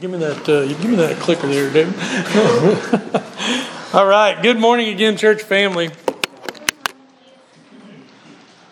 Give 0.00 0.12
me 0.12 0.18
that. 0.18 0.48
Uh, 0.48 0.64
give 0.64 0.84
me 0.84 0.94
that 0.94 1.16
clicker 1.16 1.48
there, 1.48 1.72
dude. 1.72 1.88
All 3.92 4.06
right. 4.06 4.40
Good 4.40 4.56
morning 4.56 4.90
again, 4.90 5.16
church 5.16 5.42
family. 5.42 5.90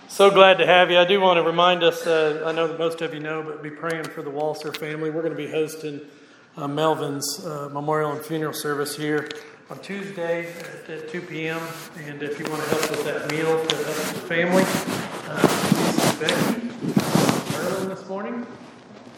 So 0.07 0.31
glad 0.31 0.59
to 0.59 0.67
have 0.67 0.93
you. 0.93 0.99
I 0.99 1.05
do 1.05 1.21
want 1.21 1.39
to 1.39 1.43
remind 1.43 1.83
us. 1.83 2.07
Uh, 2.07 2.45
I 2.47 2.53
know 2.53 2.69
that 2.69 2.79
most 2.79 3.03
of 3.03 3.13
you 3.13 3.19
know, 3.19 3.43
but 3.43 3.61
be 3.61 3.71
praying 3.71 4.05
for 4.05 4.23
the 4.23 4.31
Walser 4.31 4.77
family. 4.77 5.11
We're 5.11 5.23
going 5.23 5.37
to 5.37 5.37
be 5.37 5.51
hosting 5.51 6.01
uh, 6.57 6.69
Melvin's 6.69 7.45
uh, 7.45 7.71
memorial 7.73 8.13
and 8.13 8.25
funeral 8.25 8.53
service 8.53 8.97
here 8.97 9.29
on 9.69 9.81
Tuesday 9.81 10.47
at, 10.47 10.89
at, 10.89 11.09
2 11.09 11.23
p.m. 11.23 11.61
And 12.05 12.23
if 12.23 12.39
you 12.39 12.49
want 12.49 12.63
to 12.63 12.69
help 12.69 12.89
with 12.89 13.05
that 13.05 13.29
meal 13.33 13.59
for 13.65 13.75
the 13.75 13.83
family, 14.29 14.63
uh, 15.29 15.43
early 17.59 17.89
this 17.89 18.09
morning 18.09 18.47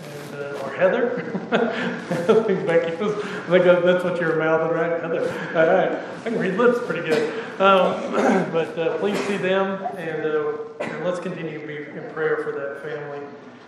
and 0.03 0.35
uh, 0.35 0.61
or 0.63 0.75
Heather. 0.75 1.25
I 1.53 2.45
think 2.45 2.67
Becky 2.67 2.97
was. 2.97 3.13
I 3.25 3.51
think 3.51 3.65
that's 3.65 4.05
what 4.05 4.21
you're 4.21 4.37
mouthing, 4.37 4.77
right? 4.77 5.01
Heather. 5.01 5.23
All 5.55 5.67
right. 5.67 5.99
I 6.25 6.31
can 6.31 6.39
read 6.39 6.55
lips 6.55 6.79
pretty 6.87 7.09
good. 7.09 7.33
Um, 7.61 8.13
but 8.53 8.79
uh, 8.79 8.99
please 8.99 9.19
see 9.27 9.37
them, 9.37 9.83
and, 9.97 10.25
uh, 10.25 10.53
and, 10.81 11.05
let's 11.05 11.19
continue 11.19 11.61
to 11.61 11.67
be 11.67 11.77
in 11.77 12.09
prayer 12.13 12.37
for 12.39 12.53
that 12.53 12.83
family. 12.83 13.21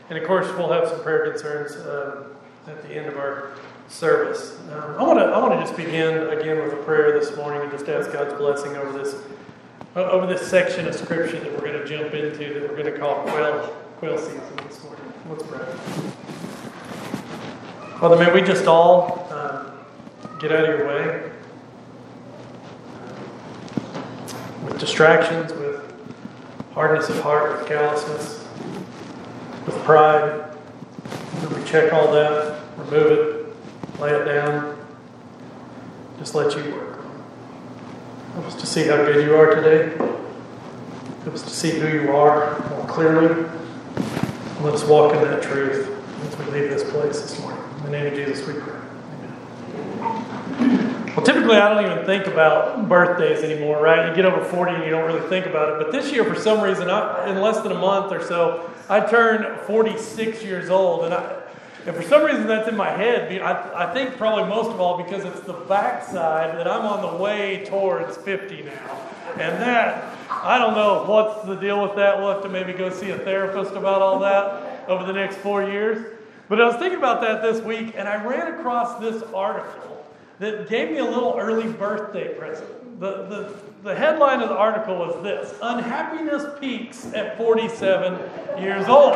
And 0.08 0.18
of 0.18 0.26
course, 0.26 0.46
we'll 0.56 0.70
have 0.70 0.88
some 0.88 1.02
prayer 1.02 1.30
concerns 1.30 1.74
um, 1.86 2.26
at 2.66 2.82
the 2.82 2.90
end 2.90 3.06
of 3.06 3.16
our 3.16 3.52
service. 3.88 4.58
Um, 4.72 4.96
I 4.96 5.02
want 5.02 5.18
to 5.18 5.24
I 5.24 5.38
want 5.38 5.54
to 5.54 5.60
just 5.60 5.76
begin 5.76 6.28
again 6.28 6.62
with 6.62 6.72
a 6.72 6.82
prayer 6.84 7.18
this 7.18 7.36
morning 7.36 7.62
and 7.62 7.70
just 7.70 7.88
ask 7.88 8.12
God's 8.12 8.34
blessing 8.34 8.76
over 8.76 8.96
this 8.96 9.16
over 9.96 10.26
this 10.26 10.48
section 10.48 10.86
of 10.86 10.94
Scripture 10.94 11.40
that 11.40 11.52
we're 11.52 11.72
going 11.72 11.72
to 11.72 11.84
jump 11.84 12.14
into 12.14 12.60
that 12.60 12.68
we're 12.68 12.82
going 12.82 12.92
to 12.92 12.98
call 12.98 13.22
quail 13.22 13.76
quail 13.98 14.18
season 14.18 14.40
this 14.68 14.82
morning. 14.84 14.99
Father, 18.00 18.16
may 18.18 18.32
we 18.32 18.42
just 18.42 18.66
all 18.66 19.28
uh, 19.30 19.70
get 20.40 20.50
out 20.50 20.68
of 20.68 20.76
your 20.76 20.88
way 20.88 21.30
with 24.64 24.80
distractions, 24.80 25.52
with 25.52 25.80
hardness 26.72 27.08
of 27.10 27.20
heart, 27.20 27.56
with 27.56 27.68
callousness, 27.68 28.44
with 29.66 29.76
pride. 29.84 30.52
we 31.56 31.62
check 31.62 31.92
all 31.92 32.10
that, 32.10 32.60
remove 32.76 33.12
it, 33.12 34.00
lay 34.00 34.10
it 34.10 34.24
down, 34.24 34.76
just 36.18 36.34
let 36.34 36.56
you 36.56 36.74
work. 36.74 37.04
Help 38.32 38.46
us 38.46 38.56
to 38.56 38.66
see 38.66 38.88
how 38.88 38.96
good 38.96 39.24
you 39.24 39.36
are 39.36 39.54
today. 39.54 39.96
Help 39.96 41.34
us 41.34 41.42
to 41.42 41.50
see 41.50 41.78
who 41.78 41.86
you 41.86 42.10
are 42.10 42.58
more 42.70 42.84
clearly. 42.86 43.59
Let 44.60 44.74
us 44.74 44.84
walk 44.84 45.14
in 45.14 45.22
that 45.22 45.42
truth 45.42 45.88
as 46.26 46.38
we 46.38 46.44
leave 46.52 46.68
this 46.68 46.84
place 46.90 47.18
this 47.22 47.40
morning. 47.40 47.62
In 47.78 47.84
the 47.84 47.90
name 47.90 48.06
of 48.08 48.14
Jesus, 48.14 48.46
we 48.46 48.60
pray. 48.60 48.78
Amen. 50.02 51.14
Well, 51.16 51.24
typically, 51.24 51.56
I 51.56 51.72
don't 51.72 51.90
even 51.90 52.04
think 52.04 52.26
about 52.26 52.86
birthdays 52.86 53.42
anymore, 53.42 53.82
right? 53.82 54.06
You 54.06 54.14
get 54.14 54.26
over 54.26 54.44
40 54.44 54.74
and 54.74 54.84
you 54.84 54.90
don't 54.90 55.06
really 55.06 55.26
think 55.30 55.46
about 55.46 55.70
it. 55.70 55.78
But 55.82 55.92
this 55.92 56.12
year, 56.12 56.24
for 56.26 56.38
some 56.38 56.60
reason, 56.60 56.90
I, 56.90 57.30
in 57.30 57.40
less 57.40 57.62
than 57.62 57.72
a 57.72 57.78
month 57.78 58.12
or 58.12 58.22
so, 58.22 58.70
I 58.90 59.00
turned 59.00 59.60
46 59.62 60.42
years 60.42 60.68
old. 60.68 61.06
And, 61.06 61.14
I, 61.14 61.39
and 61.86 61.96
for 61.96 62.02
some 62.02 62.24
reason, 62.24 62.46
that's 62.46 62.68
in 62.68 62.76
my 62.76 62.90
head. 62.90 63.40
I, 63.40 63.88
I 63.88 63.94
think 63.94 64.16
probably 64.16 64.44
most 64.44 64.70
of 64.70 64.80
all 64.80 65.02
because 65.02 65.24
it's 65.24 65.40
the 65.40 65.54
backside 65.54 66.56
that 66.58 66.68
I'm 66.68 66.84
on 66.84 67.00
the 67.00 67.22
way 67.22 67.64
towards 67.64 68.18
50 68.18 68.62
now. 68.62 69.08
And 69.32 69.62
that, 69.62 70.16
I 70.28 70.58
don't 70.58 70.74
know 70.74 71.04
what's 71.04 71.46
the 71.46 71.54
deal 71.54 71.82
with 71.82 71.96
that. 71.96 72.18
We'll 72.18 72.32
have 72.32 72.42
to 72.42 72.48
maybe 72.48 72.74
go 72.74 72.90
see 72.90 73.10
a 73.10 73.18
therapist 73.18 73.72
about 73.72 74.02
all 74.02 74.18
that 74.20 74.88
over 74.88 75.04
the 75.04 75.12
next 75.12 75.36
four 75.38 75.62
years. 75.62 76.18
But 76.50 76.60
I 76.60 76.66
was 76.66 76.76
thinking 76.76 76.98
about 76.98 77.20
that 77.22 77.42
this 77.42 77.62
week, 77.62 77.94
and 77.96 78.08
I 78.08 78.22
ran 78.24 78.54
across 78.54 79.00
this 79.00 79.22
article 79.32 80.04
that 80.38 80.68
gave 80.68 80.90
me 80.90 80.98
a 80.98 81.04
little 81.04 81.36
early 81.38 81.72
birthday 81.72 82.34
present. 82.34 83.00
The, 83.00 83.22
the, 83.24 83.56
the 83.84 83.94
headline 83.94 84.40
of 84.40 84.50
the 84.50 84.56
article 84.56 84.98
was 84.98 85.22
this 85.22 85.54
Unhappiness 85.62 86.44
peaks 86.60 87.06
at 87.14 87.38
47 87.38 88.62
years 88.62 88.86
old. 88.88 89.12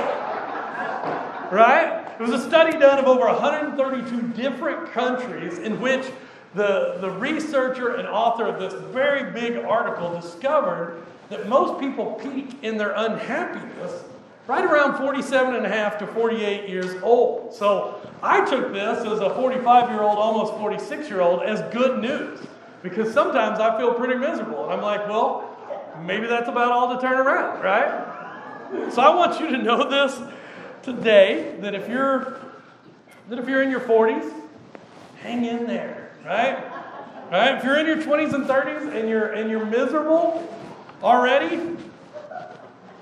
Right? 1.53 1.94
It 2.19 2.23
was 2.23 2.33
a 2.33 2.49
study 2.49 2.79
done 2.79 2.99
of 2.99 3.07
over 3.07 3.27
132 3.27 4.29
different 4.41 4.93
countries 4.93 5.59
in 5.59 5.81
which 5.81 6.07
the, 6.55 6.99
the 7.01 7.11
researcher 7.11 7.97
and 7.97 8.07
author 8.07 8.47
of 8.47 8.61
this 8.61 8.75
very 8.93 9.33
big 9.33 9.57
article 9.65 10.21
discovered 10.21 11.03
that 11.29 11.49
most 11.49 11.81
people 11.81 12.13
peak 12.15 12.63
in 12.63 12.77
their 12.77 12.93
unhappiness 12.97 14.05
right 14.47 14.65
around 14.65 14.99
47 14.99 15.55
and 15.57 15.67
a 15.67 15.69
half 15.69 15.99
to 15.99 16.07
48 16.07 16.69
years 16.69 17.03
old. 17.03 17.53
So 17.53 18.01
I 18.23 18.45
took 18.45 18.73
this 18.73 19.05
as 19.05 19.21
a 19.21 19.35
45 19.35 19.91
year 19.91 20.03
old, 20.03 20.19
almost 20.19 20.55
46 20.55 21.09
year 21.09 21.21
old, 21.21 21.43
as 21.43 21.61
good 21.75 22.01
news 22.01 22.41
because 22.83 23.13
sometimes 23.13 23.59
I 23.59 23.77
feel 23.79 23.95
pretty 23.95 24.15
miserable. 24.15 24.65
And 24.65 24.75
I'm 24.75 24.83
like, 24.83 25.09
well, 25.09 25.51
maybe 26.03 26.27
that's 26.27 26.49
about 26.49 26.71
all 26.71 26.95
to 26.95 27.01
turn 27.01 27.19
around, 27.19 27.63
right? 27.63 28.93
So 28.93 29.01
I 29.01 29.15
want 29.15 29.41
you 29.41 29.51
to 29.51 29.59
know 29.59 29.89
this 29.89 30.21
today 30.84 31.56
that 31.61 31.75
if 31.75 31.89
you're 31.89 32.41
that 33.28 33.39
if 33.39 33.49
you're 33.49 33.62
in 33.62 33.71
your 33.71 33.81
40s, 33.81 34.33
hang 35.22 35.45
in 35.45 35.67
there, 35.67 36.12
right? 36.25 36.62
Right? 37.31 37.56
If 37.56 37.65
you're 37.65 37.78
in 37.78 37.87
your 37.87 37.97
20s 37.97 38.34
and 38.34 38.47
30s 38.47 38.94
and 38.94 39.09
you're 39.09 39.33
and 39.33 39.50
you're 39.50 39.65
miserable 39.65 40.47
already, 41.03 41.77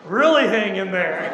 Really 0.05 0.49
hang 0.49 0.77
in 0.77 0.91
there. 0.91 1.31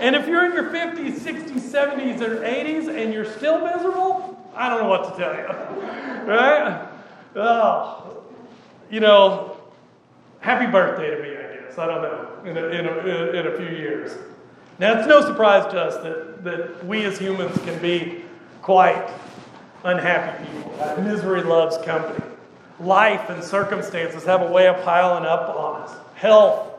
And 0.00 0.16
if 0.16 0.26
you're 0.26 0.44
in 0.46 0.52
your 0.52 0.70
50s, 0.70 1.20
60s, 1.20 1.60
70s, 1.60 2.20
or 2.20 2.40
80s 2.40 2.88
and 2.88 3.12
you're 3.12 3.24
still 3.24 3.64
miserable, 3.64 4.36
I 4.56 4.68
don't 4.68 4.80
know 4.80 4.88
what 4.88 5.12
to 5.12 5.22
tell 5.22 5.34
you. 5.34 5.46
Right? 6.26 6.88
Oh, 7.36 8.24
you 8.90 8.98
know, 8.98 9.56
happy 10.40 10.66
birthday 10.66 11.10
to 11.10 11.22
me, 11.22 11.36
I 11.36 11.64
guess. 11.64 11.78
I 11.78 11.86
don't 11.86 12.02
know, 12.02 12.28
in 12.44 12.56
a, 12.56 12.66
in 12.68 12.86
a, 12.86 13.38
in 13.38 13.46
a 13.46 13.56
few 13.56 13.76
years. 13.76 14.16
Now, 14.80 14.98
it's 14.98 15.06
no 15.06 15.20
surprise 15.20 15.70
to 15.72 15.78
us 15.78 16.02
that, 16.02 16.42
that 16.42 16.86
we 16.86 17.04
as 17.04 17.18
humans 17.18 17.54
can 17.58 17.80
be 17.82 18.24
quite 18.62 19.10
unhappy 19.84 20.42
people. 20.46 21.02
Misery 21.02 21.42
loves 21.42 21.76
company. 21.84 22.24
Life 22.80 23.28
and 23.28 23.44
circumstances 23.44 24.24
have 24.24 24.40
a 24.40 24.50
way 24.50 24.68
of 24.68 24.82
piling 24.82 25.26
up 25.26 25.54
on 25.54 25.82
us. 25.82 25.94
Health, 26.14 26.70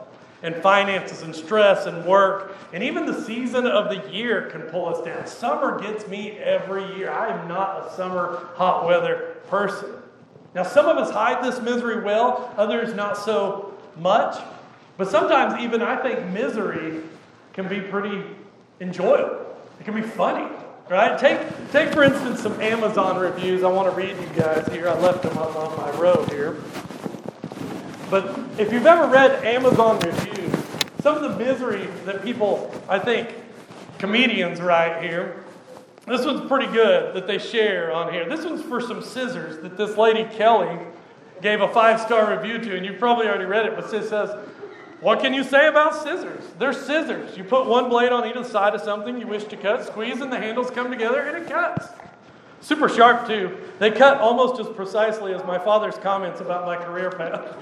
and 0.42 0.56
finances 0.56 1.22
and 1.22 1.32
stress 1.32 1.86
and 1.86 2.04
work. 2.04 2.56
And 2.72 2.82
even 2.82 3.06
the 3.06 3.22
season 3.22 3.68
of 3.68 3.88
the 3.88 4.10
year 4.10 4.50
can 4.50 4.62
pull 4.62 4.88
us 4.88 5.04
down. 5.04 5.24
Summer 5.28 5.80
gets 5.80 6.08
me 6.08 6.32
every 6.38 6.84
year. 6.96 7.08
I 7.08 7.28
am 7.28 7.46
not 7.46 7.86
a 7.86 7.94
summer 7.94 8.48
hot 8.54 8.84
weather 8.84 9.36
person. 9.46 9.90
Now, 10.56 10.64
some 10.64 10.86
of 10.86 10.98
us 10.98 11.12
hide 11.12 11.44
this 11.44 11.60
misery 11.60 12.02
well, 12.02 12.52
others 12.56 12.94
not 12.94 13.16
so 13.16 13.78
much. 13.96 14.42
But 14.96 15.08
sometimes, 15.08 15.62
even 15.62 15.80
I 15.80 16.02
think 16.02 16.26
misery 16.32 17.02
can 17.52 17.68
be 17.68 17.80
pretty 17.80 18.22
enjoyable. 18.80 19.46
It 19.78 19.84
can 19.84 19.94
be 19.94 20.02
funny, 20.02 20.50
right? 20.88 21.18
Take, 21.18 21.40
take 21.70 21.92
for 21.92 22.02
instance, 22.02 22.40
some 22.40 22.60
Amazon 22.60 23.18
reviews. 23.18 23.62
I 23.62 23.68
want 23.68 23.90
to 23.90 23.96
read 23.96 24.16
you 24.16 24.28
guys 24.36 24.66
here. 24.72 24.88
I 24.88 24.98
left 24.98 25.22
them 25.22 25.36
up 25.38 25.54
on 25.56 25.76
my 25.76 25.90
row 25.98 26.24
here. 26.26 26.56
But 28.10 28.38
if 28.58 28.72
you've 28.72 28.86
ever 28.86 29.06
read 29.06 29.44
Amazon 29.44 29.98
reviews, 30.00 30.52
some 31.00 31.16
of 31.16 31.22
the 31.22 31.36
misery 31.44 31.86
that 32.04 32.22
people, 32.22 32.72
I 32.88 32.98
think, 32.98 33.34
comedians 33.98 34.60
write 34.60 35.02
here, 35.02 35.44
this 36.06 36.26
one's 36.26 36.46
pretty 36.48 36.70
good 36.72 37.14
that 37.14 37.26
they 37.26 37.38
share 37.38 37.92
on 37.92 38.12
here. 38.12 38.28
This 38.28 38.44
one's 38.44 38.62
for 38.62 38.80
some 38.80 39.02
scissors 39.02 39.62
that 39.62 39.76
this 39.76 39.96
lady 39.96 40.24
Kelly 40.24 40.78
gave 41.40 41.60
a 41.60 41.68
five 41.68 42.00
star 42.00 42.36
review 42.36 42.58
to, 42.58 42.76
and 42.76 42.84
you've 42.84 42.98
probably 42.98 43.26
already 43.26 43.44
read 43.44 43.66
it, 43.66 43.76
but 43.76 43.92
it 43.92 44.08
says, 44.08 44.30
What 45.02 45.20
can 45.20 45.34
you 45.34 45.42
say 45.42 45.66
about 45.66 46.00
scissors? 46.00 46.44
They're 46.60 46.72
scissors. 46.72 47.36
You 47.36 47.42
put 47.42 47.66
one 47.66 47.88
blade 47.88 48.12
on 48.12 48.24
either 48.24 48.44
side 48.44 48.72
of 48.72 48.82
something 48.82 49.18
you 49.18 49.26
wish 49.26 49.42
to 49.46 49.56
cut, 49.56 49.84
squeeze, 49.84 50.20
and 50.20 50.32
the 50.32 50.38
handles 50.38 50.70
come 50.70 50.92
together, 50.92 51.22
and 51.22 51.36
it 51.44 51.50
cuts. 51.50 51.88
Super 52.60 52.88
sharp, 52.88 53.26
too. 53.26 53.58
They 53.80 53.90
cut 53.90 54.18
almost 54.18 54.60
as 54.60 54.68
precisely 54.68 55.34
as 55.34 55.42
my 55.42 55.58
father's 55.58 55.96
comments 55.96 56.40
about 56.40 56.66
my 56.66 56.76
career 56.76 57.10
path. 57.10 57.56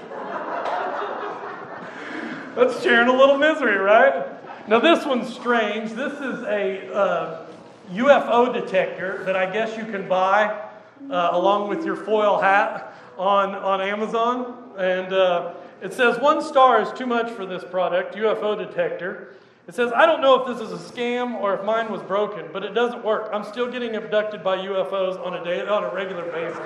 That's 2.55 2.83
sharing 2.83 3.07
a 3.07 3.17
little 3.17 3.39
misery, 3.39 3.77
right? 3.77 4.27
Now, 4.67 4.77
this 4.77 5.03
one's 5.03 5.33
strange. 5.33 5.93
This 5.93 6.13
is 6.13 6.43
a 6.43 6.93
uh, 6.93 7.45
UFO 7.93 8.53
detector 8.53 9.23
that 9.23 9.35
I 9.35 9.51
guess 9.51 9.75
you 9.75 9.85
can 9.85 10.07
buy 10.07 10.61
uh, 11.09 11.29
along 11.31 11.69
with 11.69 11.83
your 11.85 11.95
foil 11.95 12.39
hat 12.39 12.93
on, 13.17 13.55
on 13.55 13.81
Amazon. 13.81 14.73
And 14.77 15.11
uh, 15.11 15.53
it 15.81 15.93
says 15.93 16.19
one 16.19 16.41
star 16.41 16.81
is 16.81 16.91
too 16.91 17.05
much 17.05 17.31
for 17.31 17.45
this 17.45 17.63
product, 17.63 18.15
UFO 18.15 18.57
detector. 18.57 19.35
It 19.67 19.75
says, 19.75 19.91
I 19.95 20.05
don't 20.05 20.21
know 20.21 20.41
if 20.41 20.47
this 20.47 20.67
is 20.67 20.73
a 20.73 20.91
scam 20.91 21.35
or 21.35 21.53
if 21.53 21.63
mine 21.63 21.91
was 21.91 22.01
broken, 22.01 22.47
but 22.51 22.63
it 22.63 22.73
doesn't 22.73 23.05
work. 23.05 23.29
I'm 23.31 23.43
still 23.43 23.71
getting 23.71 23.95
abducted 23.95 24.43
by 24.43 24.57
UFOs 24.57 25.23
on 25.25 25.35
a 25.35 25.43
day 25.43 25.61
on 25.61 25.83
a 25.83 25.93
regular 25.93 26.23
basis. 26.31 26.59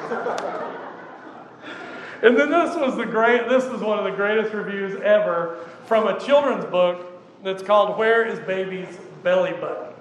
And 2.22 2.38
then 2.38 2.50
this 2.50 2.76
was 2.76 2.96
the 2.96 3.06
great, 3.06 3.48
this 3.50 3.66
is 3.66 3.82
one 3.82 4.00
of 4.00 4.06
the 4.06 4.12
greatest 4.12 4.54
reviews 4.54 5.00
ever 5.02 5.60
from 5.86 6.08
a 6.08 6.20
children's 6.20 6.66
book 6.66 7.22
that's 7.44 7.62
called 7.62 7.98
Where 7.98 8.26
is 8.26 8.40
Baby's 8.40 8.98
Belly 9.22 9.52
Button? 9.52 9.94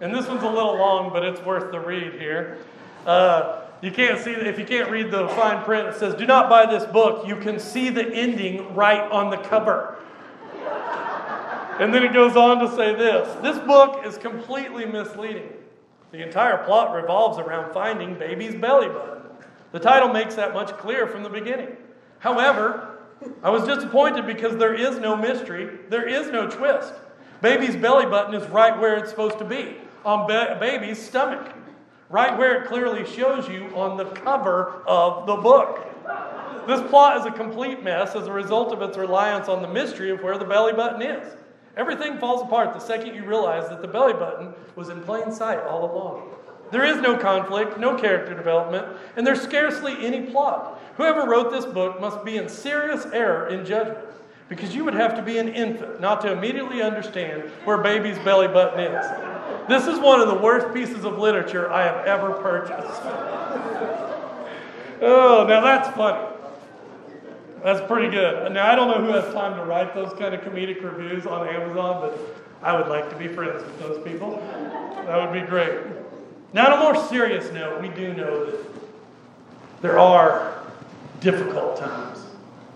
And 0.00 0.14
this 0.14 0.28
one's 0.28 0.42
a 0.42 0.48
little 0.48 0.76
long, 0.76 1.10
but 1.12 1.24
it's 1.24 1.40
worth 1.40 1.72
the 1.72 1.80
read 1.80 2.20
here. 2.20 2.58
Uh, 3.06 3.65
you 3.86 3.92
can't 3.92 4.18
see 4.18 4.32
if 4.32 4.58
you 4.58 4.64
can't 4.64 4.90
read 4.90 5.12
the 5.12 5.28
fine 5.28 5.62
print. 5.62 5.86
It 5.86 5.94
says, 5.94 6.12
"Do 6.16 6.26
not 6.26 6.50
buy 6.50 6.66
this 6.66 6.84
book. 6.84 7.24
You 7.24 7.36
can 7.36 7.60
see 7.60 7.88
the 7.88 8.04
ending 8.04 8.74
right 8.74 9.08
on 9.12 9.30
the 9.30 9.36
cover." 9.36 9.98
and 11.78 11.94
then 11.94 12.02
it 12.02 12.12
goes 12.12 12.34
on 12.34 12.58
to 12.58 12.68
say 12.74 12.96
this: 12.96 13.32
This 13.42 13.58
book 13.60 14.04
is 14.04 14.18
completely 14.18 14.86
misleading. 14.86 15.52
The 16.10 16.20
entire 16.20 16.64
plot 16.64 16.96
revolves 16.96 17.38
around 17.38 17.72
finding 17.72 18.18
baby's 18.18 18.56
belly 18.56 18.88
button. 18.88 19.22
The 19.70 19.78
title 19.78 20.08
makes 20.08 20.34
that 20.34 20.52
much 20.52 20.76
clearer 20.78 21.06
from 21.06 21.22
the 21.22 21.28
beginning. 21.28 21.76
However, 22.18 22.98
I 23.40 23.50
was 23.50 23.62
disappointed 23.62 24.26
because 24.26 24.56
there 24.56 24.74
is 24.74 24.98
no 24.98 25.14
mystery, 25.14 25.78
there 25.90 26.08
is 26.08 26.32
no 26.32 26.48
twist. 26.48 26.92
Baby's 27.40 27.76
belly 27.76 28.06
button 28.06 28.34
is 28.34 28.48
right 28.48 28.76
where 28.80 28.96
it's 28.96 29.10
supposed 29.10 29.38
to 29.38 29.44
be, 29.44 29.76
on 30.04 30.26
ba- 30.26 30.56
baby's 30.58 31.00
stomach 31.00 31.55
right 32.08 32.36
where 32.38 32.62
it 32.62 32.68
clearly 32.68 33.04
shows 33.04 33.48
you 33.48 33.64
on 33.76 33.96
the 33.96 34.04
cover 34.04 34.82
of 34.86 35.26
the 35.26 35.36
book. 35.36 35.84
This 36.66 36.80
plot 36.90 37.18
is 37.18 37.26
a 37.26 37.30
complete 37.30 37.82
mess 37.82 38.14
as 38.14 38.26
a 38.26 38.32
result 38.32 38.72
of 38.72 38.82
its 38.82 38.96
reliance 38.96 39.48
on 39.48 39.62
the 39.62 39.68
mystery 39.68 40.10
of 40.10 40.22
where 40.22 40.38
the 40.38 40.44
belly 40.44 40.72
button 40.72 41.02
is. 41.02 41.36
Everything 41.76 42.18
falls 42.18 42.42
apart 42.42 42.72
the 42.72 42.80
second 42.80 43.14
you 43.14 43.24
realize 43.24 43.68
that 43.68 43.82
the 43.82 43.88
belly 43.88 44.14
button 44.14 44.54
was 44.74 44.88
in 44.88 45.02
plain 45.02 45.30
sight 45.30 45.60
all 45.60 45.84
along. 45.84 46.30
There 46.72 46.84
is 46.84 47.00
no 47.00 47.16
conflict, 47.16 47.78
no 47.78 47.96
character 47.96 48.34
development, 48.34 48.86
and 49.16 49.26
there's 49.26 49.40
scarcely 49.40 50.04
any 50.04 50.22
plot. 50.22 50.80
Whoever 50.96 51.28
wrote 51.28 51.52
this 51.52 51.66
book 51.66 52.00
must 52.00 52.24
be 52.24 52.36
in 52.36 52.48
serious 52.48 53.06
error 53.12 53.48
in 53.48 53.64
judgment, 53.64 53.98
because 54.48 54.74
you 54.74 54.84
would 54.84 54.94
have 54.94 55.14
to 55.16 55.22
be 55.22 55.38
an 55.38 55.48
infant 55.48 56.00
not 56.00 56.20
to 56.22 56.32
immediately 56.32 56.82
understand 56.82 57.42
where 57.64 57.78
baby's 57.78 58.18
belly 58.20 58.48
button 58.48 58.80
is. 58.80 59.06
This 59.68 59.86
is 59.86 59.98
one 59.98 60.20
of 60.20 60.28
the 60.28 60.34
worst 60.34 60.72
pieces 60.72 61.04
of 61.04 61.18
literature 61.18 61.72
I 61.72 61.82
have 61.82 62.06
ever 62.06 62.32
purchased. 62.34 63.00
oh, 65.02 65.44
now 65.48 65.60
that's 65.60 65.88
funny. 65.96 66.34
That's 67.64 67.84
pretty 67.88 68.08
good. 68.10 68.52
Now, 68.52 68.70
I 68.70 68.76
don't 68.76 68.88
know 68.88 69.04
who 69.04 69.12
has 69.12 69.34
time 69.34 69.56
to 69.56 69.64
write 69.64 69.92
those 69.92 70.12
kind 70.18 70.34
of 70.34 70.40
comedic 70.42 70.84
reviews 70.84 71.26
on 71.26 71.48
Amazon, 71.48 72.00
but 72.00 72.16
I 72.62 72.78
would 72.78 72.86
like 72.88 73.10
to 73.10 73.16
be 73.16 73.26
friends 73.26 73.64
with 73.64 73.78
those 73.80 74.04
people. 74.06 74.36
That 75.06 75.20
would 75.20 75.32
be 75.32 75.44
great. 75.44 75.80
Now, 76.52 76.72
on 76.72 76.78
a 76.78 76.92
more 76.94 77.08
serious 77.08 77.52
note, 77.52 77.82
we 77.82 77.88
do 77.88 78.14
know 78.14 78.46
that 78.46 78.64
there 79.82 79.98
are 79.98 80.62
difficult 81.20 81.76
times. 81.76 82.15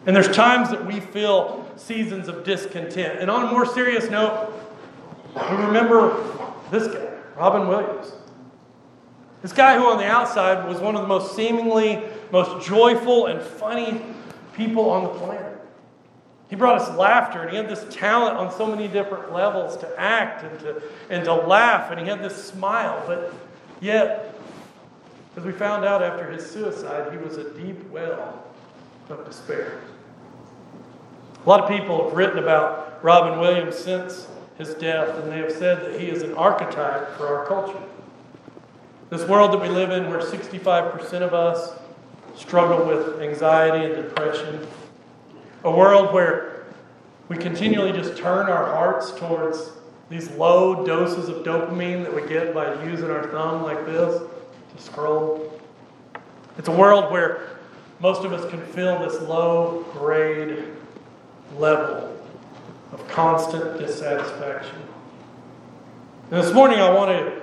And 0.06 0.16
there's 0.16 0.34
times 0.34 0.70
that 0.70 0.86
we 0.86 1.00
feel 1.00 1.70
seasons 1.76 2.28
of 2.28 2.44
discontent. 2.44 3.20
And 3.20 3.30
on 3.30 3.46
a 3.46 3.50
more 3.50 3.66
serious 3.66 4.08
note, 4.08 4.52
we 5.34 5.56
remember 5.56 6.24
this 6.70 6.88
guy, 6.88 7.10
Robin 7.36 7.68
Williams. 7.68 8.12
This 9.42 9.52
guy 9.52 9.76
who 9.76 9.90
on 9.90 9.98
the 9.98 10.06
outside 10.06 10.66
was 10.68 10.80
one 10.80 10.94
of 10.94 11.02
the 11.02 11.08
most 11.08 11.34
seemingly 11.34 12.02
most 12.30 12.66
joyful 12.66 13.26
and 13.26 13.40
funny 13.40 14.02
people 14.54 14.90
on 14.90 15.02
the 15.02 15.08
planet. 15.08 15.58
He 16.48 16.56
brought 16.56 16.80
us 16.80 16.96
laughter, 16.96 17.42
and 17.42 17.50
he 17.50 17.56
had 17.56 17.68
this 17.68 17.86
talent 17.90 18.36
on 18.36 18.52
so 18.52 18.66
many 18.66 18.88
different 18.88 19.32
levels 19.32 19.76
to 19.78 20.00
act 20.00 20.42
and 20.42 20.58
to, 20.60 20.82
and 21.08 21.24
to 21.24 21.34
laugh, 21.34 21.90
and 21.90 22.00
he 22.00 22.06
had 22.06 22.22
this 22.22 22.44
smile. 22.44 23.02
But 23.06 23.32
yet, 23.80 24.34
as 25.36 25.44
we 25.44 25.52
found 25.52 25.84
out 25.84 26.02
after 26.02 26.30
his 26.30 26.48
suicide, 26.48 27.12
he 27.12 27.18
was 27.18 27.36
a 27.36 27.50
deep 27.54 27.88
well 27.90 28.44
of 29.10 29.24
despair. 29.24 29.80
A 31.44 31.48
lot 31.48 31.60
of 31.60 31.68
people 31.70 32.04
have 32.04 32.16
written 32.16 32.38
about 32.38 33.02
Robin 33.02 33.38
Williams 33.38 33.76
since 33.76 34.28
his 34.58 34.74
death, 34.74 35.16
and 35.18 35.32
they 35.32 35.38
have 35.38 35.52
said 35.52 35.80
that 35.82 35.98
he 35.98 36.08
is 36.08 36.22
an 36.22 36.34
archetype 36.34 37.16
for 37.16 37.26
our 37.26 37.46
culture. 37.46 37.80
This 39.08 39.26
world 39.26 39.52
that 39.52 39.60
we 39.60 39.68
live 39.68 39.90
in, 39.90 40.10
where 40.10 40.20
65% 40.20 41.22
of 41.22 41.34
us 41.34 41.78
struggle 42.36 42.86
with 42.86 43.20
anxiety 43.20 43.92
and 43.92 43.94
depression, 43.96 44.66
a 45.64 45.70
world 45.70 46.12
where 46.12 46.66
we 47.28 47.36
continually 47.36 47.92
just 47.92 48.16
turn 48.16 48.48
our 48.48 48.66
hearts 48.66 49.12
towards 49.12 49.70
these 50.10 50.30
low 50.32 50.84
doses 50.84 51.28
of 51.28 51.44
dopamine 51.44 52.02
that 52.02 52.14
we 52.14 52.26
get 52.28 52.52
by 52.52 52.82
using 52.84 53.10
our 53.10 53.28
thumb 53.28 53.62
like 53.62 53.86
this 53.86 54.20
to 54.76 54.82
scroll. 54.82 55.60
It's 56.58 56.68
a 56.68 56.72
world 56.72 57.10
where 57.12 57.59
most 58.00 58.24
of 58.24 58.32
us 58.32 58.48
can 58.50 58.64
feel 58.66 58.98
this 58.98 59.20
low 59.20 59.84
grade 59.92 60.64
level 61.58 62.16
of 62.92 63.06
constant 63.08 63.78
dissatisfaction. 63.78 64.78
And 66.30 66.42
this 66.42 66.52
morning, 66.52 66.80
I 66.80 66.90
want 66.90 67.10
to 67.10 67.42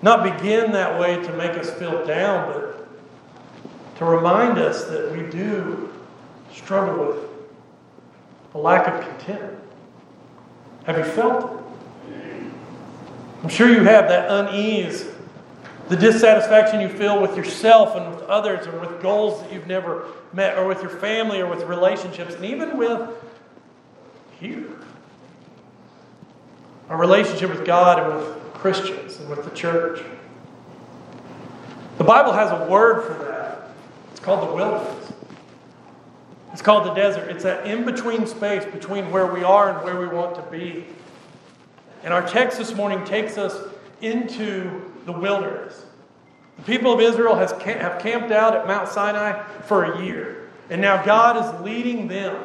not 0.00 0.22
begin 0.22 0.72
that 0.72 0.98
way 0.98 1.16
to 1.16 1.32
make 1.34 1.52
us 1.52 1.70
feel 1.72 2.06
down, 2.06 2.52
but 2.52 2.88
to 3.98 4.04
remind 4.04 4.58
us 4.58 4.84
that 4.84 5.12
we 5.12 5.22
do 5.28 5.92
struggle 6.52 7.06
with 7.06 7.18
a 8.54 8.58
lack 8.58 8.86
of 8.86 9.00
content. 9.00 9.54
Have 10.84 10.96
you 10.98 11.04
felt 11.04 11.44
it? 11.44 11.58
I'm 13.42 13.48
sure 13.48 13.68
you 13.68 13.80
have 13.80 14.08
that 14.08 14.30
unease, 14.30 15.06
the 15.88 15.96
dissatisfaction 15.96 16.80
you 16.80 16.88
feel 16.88 17.20
with 17.20 17.36
yourself 17.36 17.96
and 17.96 18.14
with 18.14 18.22
others, 18.24 18.66
or 18.66 18.78
with 18.78 19.00
goals 19.00 19.40
that 19.42 19.52
you've 19.52 19.66
never 19.66 20.06
met, 20.32 20.58
or 20.58 20.66
with 20.66 20.82
your 20.82 20.90
family, 20.90 21.40
or 21.40 21.46
with 21.46 21.62
relationships, 21.62 22.34
and 22.34 22.44
even 22.44 22.76
with 22.76 23.10
here. 24.38 24.68
Our 26.88 26.96
relationship 26.96 27.50
with 27.50 27.64
God 27.64 27.98
and 27.98 28.16
with 28.16 28.52
Christians 28.54 29.18
and 29.18 29.28
with 29.28 29.44
the 29.44 29.50
church. 29.50 30.02
The 31.98 32.04
Bible 32.04 32.32
has 32.32 32.50
a 32.50 32.66
word 32.70 33.04
for 33.04 33.24
that. 33.24 33.70
It's 34.10 34.20
called 34.20 34.48
the 34.48 34.54
wilderness. 34.54 35.12
It's 36.52 36.62
called 36.62 36.86
the 36.86 36.94
desert. 36.94 37.30
It's 37.30 37.44
that 37.44 37.66
in 37.66 37.84
between 37.84 38.26
space 38.26 38.64
between 38.64 39.10
where 39.10 39.26
we 39.26 39.42
are 39.42 39.70
and 39.70 39.84
where 39.84 39.98
we 39.98 40.06
want 40.06 40.34
to 40.36 40.42
be. 40.50 40.84
And 42.04 42.14
our 42.14 42.26
text 42.26 42.58
this 42.58 42.74
morning 42.74 43.04
takes 43.04 43.36
us 43.36 43.68
into 44.00 44.87
the 45.08 45.18
wilderness. 45.18 45.86
The 46.58 46.62
people 46.62 46.92
of 46.92 47.00
Israel 47.00 47.34
has, 47.34 47.52
have 47.62 48.00
camped 48.00 48.30
out 48.30 48.54
at 48.54 48.66
Mount 48.66 48.88
Sinai 48.88 49.42
for 49.62 49.84
a 49.84 50.04
year. 50.04 50.50
And 50.70 50.80
now 50.80 51.02
God 51.02 51.36
is 51.36 51.64
leading 51.64 52.08
them 52.08 52.44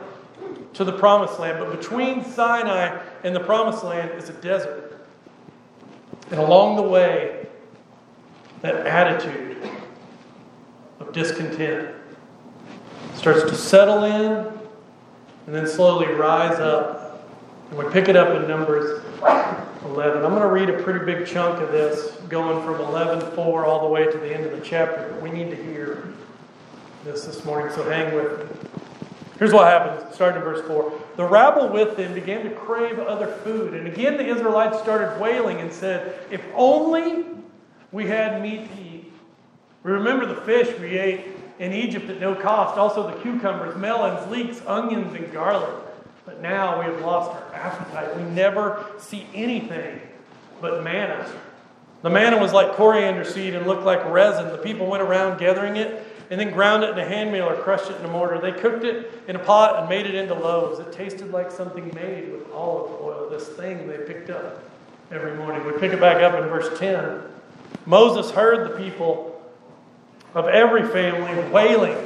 to 0.74 0.83
the 0.83 0.94
promised 0.94 1.39
land. 1.39 1.60
But 1.60 1.77
between 1.77 2.24
Sinai 2.24 3.01
and 3.24 3.36
the 3.36 3.39
promised 3.39 3.83
land 3.83 4.12
is 4.12 4.30
a 4.30 4.33
desert. 4.33 5.06
And 6.31 6.39
along 6.39 6.77
the 6.77 6.83
way, 6.83 7.48
that 8.62 8.88
attitude 8.88 9.57
of 11.00 11.12
discontent 11.12 11.93
starts 13.15 13.43
to 13.43 13.55
settle 13.55 14.05
in 14.05 14.53
and 15.46 15.53
then 15.53 15.67
slowly 15.67 16.08
rise 16.08 16.60
up. 16.60 17.02
We 17.75 17.89
pick 17.89 18.08
it 18.08 18.15
up 18.15 18.30
in 18.39 18.48
Numbers 18.48 19.03
11. 19.84 20.24
I'm 20.24 20.30
going 20.30 20.42
to 20.42 20.48
read 20.48 20.70
a 20.70 20.84
pretty 20.84 21.03
big 21.06 21.25
chunk 21.25 21.60
of 21.60 21.72
this, 21.72 22.12
going 22.30 22.63
from 22.63 22.75
11:4 22.75 23.65
all 23.65 23.82
the 23.82 23.88
way 23.88 24.06
to 24.06 24.15
the 24.15 24.32
end 24.32 24.46
of 24.46 24.51
the 24.51 24.63
chapter. 24.63 25.18
We 25.24 25.32
need 25.32 25.50
to 25.50 25.56
hear 25.56 26.13
this 27.03 27.25
this 27.25 27.44
morning, 27.44 27.74
so 27.74 27.84
hang 27.89 28.13
with 28.13 28.39
me. 28.39 28.70
Here's 29.39 29.53
what 29.53 29.65
happens, 29.65 30.13
starting 30.13 30.38
in 30.38 30.44
verse 30.44 30.62
4. 30.68 30.94
The 31.15 31.25
rabble 31.25 31.70
with 31.70 31.98
them 31.98 32.13
began 32.13 32.44
to 32.44 32.51
crave 32.51 33.00
other 33.00 33.27
food. 33.27 33.74
And 33.74 33.88
again, 33.88 34.18
the 34.18 34.27
Israelites 34.27 34.77
started 34.77 35.20
wailing 35.20 35.60
and 35.60 35.74
said, 35.74 36.20
If 36.30 36.44
only 36.53 37.25
we 37.92 38.06
had 38.06 38.39
meat 38.39 38.70
to 38.72 38.82
eat. 38.84 39.12
We 39.82 39.92
remember 39.94 40.27
the 40.27 40.42
fish 40.42 40.80
we 40.80 41.00
ate 41.00 41.25
in 41.58 41.74
Egypt 41.74 42.08
at 42.12 42.20
no 42.20 42.36
cost, 42.36 42.77
also 42.77 43.10
the 43.10 43.20
cucumbers, 43.24 43.75
melons, 43.77 44.30
leeks, 44.30 44.62
onions, 44.68 45.15
and 45.15 45.34
garlic. 45.34 45.83
But 46.25 46.42
now 46.42 46.80
we 46.80 46.86
have 46.86 47.01
lost 47.01 47.32
our 47.32 47.53
appetite. 47.53 48.15
We 48.15 48.24
never 48.24 48.86
see 48.98 49.27
anything 49.34 50.00
but 50.62 50.84
manna. 50.84 51.30
The 52.01 52.10
manna 52.10 52.38
was 52.38 52.53
like 52.53 52.74
coriander 52.74 53.24
seed 53.24 53.56
and 53.56 53.68
looked 53.68 53.84
like 53.84 54.03
resin. 54.06 54.51
The 54.51 54.58
people 54.58 54.88
went 54.88 55.03
around 55.03 55.38
gathering 55.39 55.77
it 55.77 56.06
and 56.30 56.39
then 56.39 56.51
ground 56.51 56.84
it 56.84 56.92
in 56.92 57.00
a 57.00 57.06
hand 57.06 57.32
mill 57.32 57.50
or 57.50 57.56
crushed 57.56 57.89
it 57.89 57.98
in 57.98 58.06
a 58.06 58.10
mortar. 58.10 58.39
They 58.39 58.51
cooked 58.51 58.84
it 58.84 59.12
in 59.27 59.36
a 59.36 59.39
pot 59.39 59.80
and 59.80 59.89
made 59.89 60.06
it 60.06 60.15
into 60.15 60.34
loaves. 60.34 60.80
It 60.80 60.92
tasted 60.92 61.32
like 61.32 61.51
something 61.51 61.94
made 61.94 62.32
with 62.32 62.50
olive 62.51 62.92
oil, 63.01 63.30
this 63.30 63.48
thing 63.50 63.88
they 63.88 63.98
picked 63.98 64.30
up 64.30 64.63
every 65.12 65.36
morning. 65.36 65.65
We 65.65 65.74
pick 65.74 65.92
it 65.92 66.00
back 66.00 66.24
up 66.24 66.42
in 66.42 66.50
verse 66.50 66.77
10. 66.80 67.22
Moses 67.86 68.32
heard 68.32 68.70
the 68.72 68.77
people 68.77 69.42
of 70.34 70.48
every 70.48 70.88
family 70.88 71.51
wailing 71.51 71.98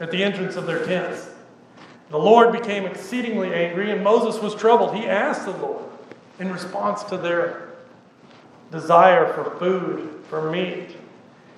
at 0.00 0.10
the 0.10 0.22
entrance 0.22 0.56
of 0.56 0.66
their 0.66 0.84
tents. 0.84 1.28
The 2.12 2.18
Lord 2.18 2.52
became 2.52 2.84
exceedingly 2.84 3.54
angry, 3.54 3.90
and 3.90 4.04
Moses 4.04 4.40
was 4.42 4.54
troubled. 4.54 4.94
He 4.94 5.06
asked 5.06 5.46
the 5.46 5.52
Lord 5.52 5.82
in 6.38 6.52
response 6.52 7.02
to 7.04 7.16
their 7.16 7.70
desire 8.70 9.32
for 9.32 9.58
food, 9.58 10.22
for 10.28 10.50
meat. 10.50 10.94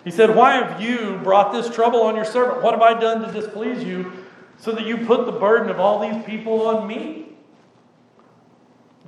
He 0.05 0.13
said, 0.13 0.33
Why 0.33 0.53
have 0.53 0.81
you 0.81 1.19
brought 1.25 1.53
this 1.53 1.75
trouble 1.75 2.03
on 2.03 2.15
your 2.15 2.25
servant? 2.25 2.63
What 2.63 2.73
have 2.73 2.83
I 2.83 2.99
done 2.99 3.23
to 3.23 3.33
displease 3.33 3.83
you 3.83 4.13
so 4.61 4.71
that 4.71 4.87
you 4.87 4.99
put 4.99 5.27
the 5.27 5.33
burden 5.33 5.71
of 5.71 5.81
all 5.81 5.99
these 5.99 6.25
people 6.25 6.69
on 6.69 6.87
me? 6.87 7.27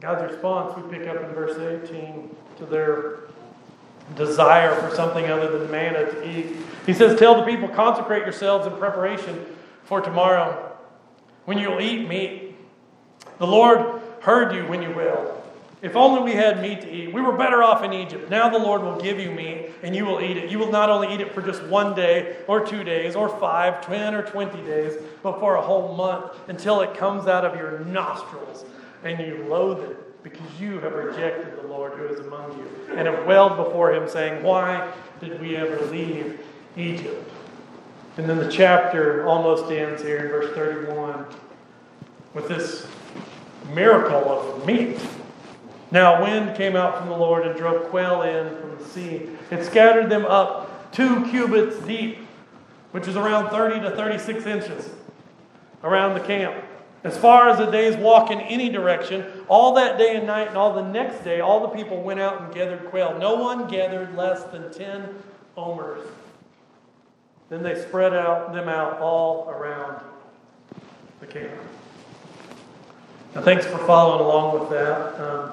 God's 0.01 0.33
response 0.33 0.77
we 0.77 0.99
pick 0.99 1.07
up 1.07 1.23
in 1.23 1.31
verse 1.31 1.57
18 1.57 2.29
to 2.59 2.67
their 2.67 3.21
desire 4.17 4.75
for 4.81 4.93
something 4.97 5.27
other 5.27 5.57
than 5.57 5.71
manna 5.71 6.11
to 6.11 6.29
eat. 6.29 6.57
He 6.87 6.93
says, 6.93 7.17
Tell 7.17 7.37
the 7.37 7.45
people, 7.45 7.69
consecrate 7.69 8.25
yourselves 8.25 8.67
in 8.67 8.77
preparation 8.79 9.47
for 9.85 10.01
tomorrow 10.01 10.66
when 11.47 11.59
you'll 11.59 11.81
eat 11.81 12.07
meat. 12.07 12.55
The 13.39 13.47
Lord 13.47 14.03
heard 14.21 14.55
you 14.55 14.67
when 14.67 14.83
you 14.83 14.91
wailed. 14.91 15.33
If 15.83 15.95
only 15.95 16.23
we 16.23 16.33
had 16.33 16.61
meat 16.63 16.81
to 16.83 16.91
eat. 16.91 17.13
We 17.13 17.21
were 17.21 17.37
better 17.37 17.63
off 17.63 17.85
in 17.85 17.93
Egypt. 17.93 18.31
Now 18.31 18.49
the 18.49 18.59
Lord 18.59 18.83
will 18.83 18.97
give 18.97 19.21
you 19.21 19.31
meat, 19.31 19.71
and 19.83 19.95
you 19.95 20.05
will 20.05 20.21
eat 20.21 20.37
it. 20.37 20.51
You 20.51 20.59
will 20.59 20.71
not 20.71 20.89
only 20.89 21.13
eat 21.13 21.21
it 21.21 21.33
for 21.33 21.43
just 21.43 21.63
one 21.65 21.95
day, 21.95 22.37
or 22.49 22.67
two 22.67 22.83
days, 22.83 23.15
or 23.15 23.29
five, 23.29 23.87
ten, 23.87 24.15
or 24.15 24.23
twenty 24.23 24.61
days, 24.63 24.95
but 25.23 25.39
for 25.39 25.57
a 25.57 25.63
whole 25.63 25.95
month 25.95 26.33
until 26.49 26.81
it 26.81 26.95
comes 26.95 27.27
out 27.27 27.45
of 27.45 27.57
your 27.57 27.81
nostrils 27.81 28.65
and 29.05 29.21
you 29.21 29.47
loathe 29.49 29.85
it 29.91 30.23
because 30.23 30.61
you 30.61 30.81
have 30.81 30.93
rejected 30.95 31.57
the 31.63 31.69
Lord 31.69 31.93
who 31.93 32.07
is 32.07 32.21
among 32.21 32.59
you 32.59 32.97
and 32.97 33.07
have 33.07 33.27
wailed 33.27 33.57
before 33.57 33.93
him, 33.93 34.09
saying, 34.09 34.43
Why 34.43 34.93
did 35.21 35.41
we 35.41 35.57
ever 35.57 35.85
leave 35.87 36.41
Egypt? 36.77 37.31
And 38.17 38.29
then 38.29 38.39
the 38.39 38.51
chapter 38.51 39.27
almost 39.27 39.71
ends 39.71 40.03
here 40.03 40.19
in 40.19 40.29
verse 40.29 40.55
31 40.55 41.27
with 42.33 42.49
this 42.49 42.87
miracle 43.75 44.31
of 44.31 44.67
meat. 44.67 44.99
Now, 45.91 46.23
wind 46.23 46.57
came 46.57 46.77
out 46.77 46.99
from 46.99 47.09
the 47.09 47.17
Lord 47.17 47.47
and 47.47 47.57
drove 47.57 47.91
quail 47.91 48.23
in 48.23 48.57
from 48.59 48.79
the 48.79 48.85
sea. 48.85 49.29
It 49.51 49.65
scattered 49.65 50.11
them 50.11 50.25
up 50.25 50.93
two 50.93 51.27
cubits 51.27 51.79
deep, 51.87 52.19
which 52.93 53.07
is 53.07 53.17
around 53.17 53.51
30 53.51 53.81
to 53.81 53.91
36 53.95 54.47
inches 54.47 54.91
around 55.85 56.15
the 56.15 56.21
camp. 56.21 56.65
As 57.05 57.17
far 57.17 57.49
as 57.49 57.61
a 57.61 57.71
day's 57.71 57.97
walk 57.97 58.31
in 58.31 58.41
any 58.41 58.69
direction, 58.69 59.25
all 59.47 59.75
that 59.75 59.99
day 59.99 60.17
and 60.17 60.27
night 60.27 60.49
and 60.49 60.57
all 60.57 60.73
the 60.73 60.83
next 60.83 61.23
day, 61.23 61.41
all 61.41 61.61
the 61.61 61.69
people 61.69 62.03
went 62.03 62.19
out 62.19 62.41
and 62.41 62.53
gathered 62.53 62.87
quail. 62.87 63.17
No 63.19 63.35
one 63.35 63.69
gathered 63.69 64.17
less 64.17 64.43
than 64.45 64.73
10 64.73 65.15
omers. 65.57 66.07
Then 67.49 67.63
they 67.63 67.81
spread 67.81 68.13
out 68.13 68.53
them 68.53 68.69
out 68.69 68.99
all 68.99 69.49
around 69.49 70.03
the 71.21 71.27
camp. 71.27 71.53
Now, 73.35 73.43
thanks 73.43 73.65
for 73.67 73.79
following 73.79 74.25
along 74.25 74.61
with 74.61 74.71
that. 74.71 75.21
Um, 75.21 75.53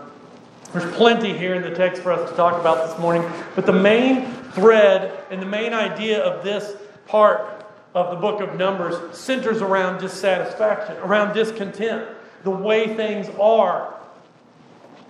there's 0.72 0.92
plenty 0.96 1.38
here 1.38 1.54
in 1.54 1.62
the 1.62 1.76
text 1.76 2.02
for 2.02 2.12
us 2.12 2.30
to 2.30 2.36
talk 2.36 2.60
about 2.60 2.90
this 2.90 2.98
morning, 3.00 3.30
but 3.56 3.68
the 3.68 3.74
main 3.74 4.26
thread 4.54 5.24
and 5.30 5.40
the 5.40 5.46
main 5.46 5.74
idea 5.74 6.24
of 6.24 6.44
this 6.44 6.76
part 7.06 7.66
of 7.94 8.10
the 8.10 8.16
book 8.16 8.42
of 8.42 8.58
Numbers 8.58 9.16
centers 9.16 9.62
around 9.62 10.00
dissatisfaction, 10.00 10.98
around 10.98 11.34
discontent, 11.34 12.08
the 12.44 12.50
way 12.50 12.96
things 12.96 13.30
are. 13.40 13.94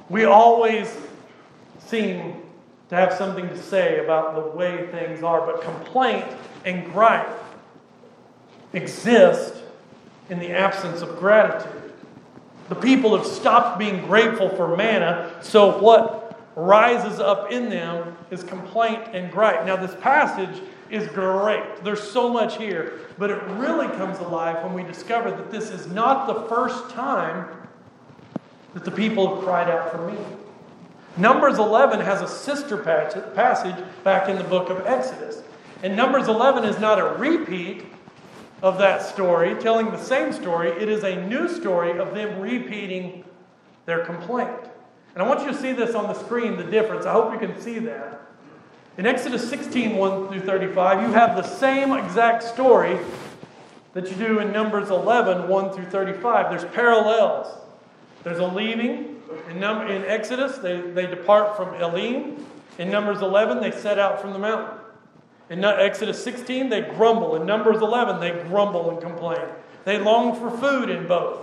We 0.10 0.26
always 0.26 0.94
seem 1.80 2.42
to 2.90 2.96
have 2.96 3.14
something 3.14 3.48
to 3.48 3.58
say 3.58 4.04
about 4.04 4.36
the 4.36 4.58
way 4.58 4.88
things 4.92 5.24
are, 5.24 5.46
but 5.46 5.62
complaint 5.62 6.26
and 6.66 6.86
gripe 6.92 7.30
exist 8.74 9.56
in 10.30 10.40
the 10.40 10.52
absence 10.52 11.02
of 11.02 11.18
gratitude. 11.20 11.94
The 12.70 12.76
people 12.76 13.16
have 13.16 13.26
stopped 13.26 13.78
being 13.78 14.06
grateful 14.06 14.50
for 14.50 14.76
manna, 14.76 15.36
so 15.42 15.80
what 15.80 16.40
rises 16.56 17.20
up 17.20 17.52
in 17.52 17.70
them 17.70 18.16
is 18.32 18.44
complaint 18.44 19.02
and 19.14 19.32
gripe. 19.32 19.66
Now, 19.66 19.76
this 19.76 19.96
passage 20.02 20.62
is 20.90 21.08
great. 21.10 21.84
There's 21.84 22.02
so 22.02 22.30
much 22.30 22.58
here, 22.58 23.02
but 23.18 23.30
it 23.30 23.42
really 23.44 23.88
comes 23.98 24.20
alive 24.20 24.64
when 24.64 24.74
we 24.74 24.84
discover 24.84 25.32
that 25.32 25.52
this 25.52 25.70
is 25.70 25.88
not 25.88 26.28
the 26.28 26.48
first 26.48 26.90
time 26.92 27.48
that 28.74 28.86
the 28.86 28.92
people 28.92 29.36
have 29.36 29.44
cried 29.44 29.70
out 29.70 29.92
for 29.92 30.08
me. 30.10 30.18
Numbers 31.18 31.60
11 31.60 32.00
has 32.00 32.22
a 32.22 32.28
sister 32.28 32.78
passage 32.78 33.76
back 34.04 34.30
in 34.30 34.38
the 34.38 34.44
book 34.44 34.70
of 34.70 34.86
Exodus. 34.88 35.44
And 35.84 35.98
Numbers 35.98 36.30
11 36.30 36.64
is 36.64 36.80
not 36.80 36.98
a 36.98 37.18
repeat 37.20 37.84
of 38.62 38.78
that 38.78 39.02
story, 39.02 39.54
telling 39.56 39.92
the 39.92 39.98
same 39.98 40.32
story. 40.32 40.70
It 40.70 40.88
is 40.88 41.04
a 41.04 41.28
new 41.28 41.50
story 41.50 42.00
of 42.00 42.16
them 42.16 42.40
repeating 42.40 43.26
their 43.86 44.06
complaint. 44.06 44.62
And 45.14 45.22
I 45.22 45.28
want 45.28 45.42
you 45.42 45.48
to 45.48 45.62
see 45.62 45.74
this 45.74 45.94
on 45.94 46.08
the 46.08 46.14
screen, 46.14 46.56
the 46.56 46.64
difference. 46.64 47.06
I 47.06 47.12
hope 47.12 47.34
you 47.34 47.40
can 47.40 47.60
see 47.60 47.80
that. 47.80 48.22
In 48.98 49.06
Exodus 49.06 49.48
16, 49.50 49.98
1 49.98 50.28
through 50.30 50.40
35, 50.40 51.02
you 51.02 51.14
have 51.14 51.36
the 51.36 51.44
same 51.44 51.92
exact 51.92 52.44
story 52.44 52.98
that 53.94 54.10
you 54.10 54.16
do 54.16 54.40
in 54.40 54.54
Numbers 54.54 54.90
11, 54.90 55.50
1 55.50 55.74
through 55.74 55.86
35. 55.86 56.50
There's 56.50 56.74
parallels. 56.74 57.60
There's 58.24 58.40
a 58.40 58.48
leaving. 58.48 59.22
In, 59.50 59.60
Num- 59.60 59.90
in 59.90 60.06
Exodus, 60.06 60.60
they, 60.60 60.80
they 60.80 61.08
depart 61.08 61.58
from 61.58 61.76
Elim. 61.76 62.46
In 62.80 62.90
Numbers 62.90 63.22
11, 63.22 63.60
they 63.60 63.72
set 63.72 64.00
out 64.00 64.22
from 64.22 64.32
the 64.32 64.40
mountain. 64.40 64.80
In 65.50 65.64
Exodus 65.64 66.24
16, 66.24 66.70
they 66.70 66.82
grumble. 66.82 67.36
In 67.36 67.46
Numbers 67.46 67.82
11, 67.82 68.20
they 68.20 68.32
grumble 68.48 68.90
and 68.90 69.02
complain. 69.02 69.46
They 69.86 69.98
long 69.98 70.36
for 70.36 70.50
food 70.58 70.90
in 70.90 71.08
both. 71.08 71.40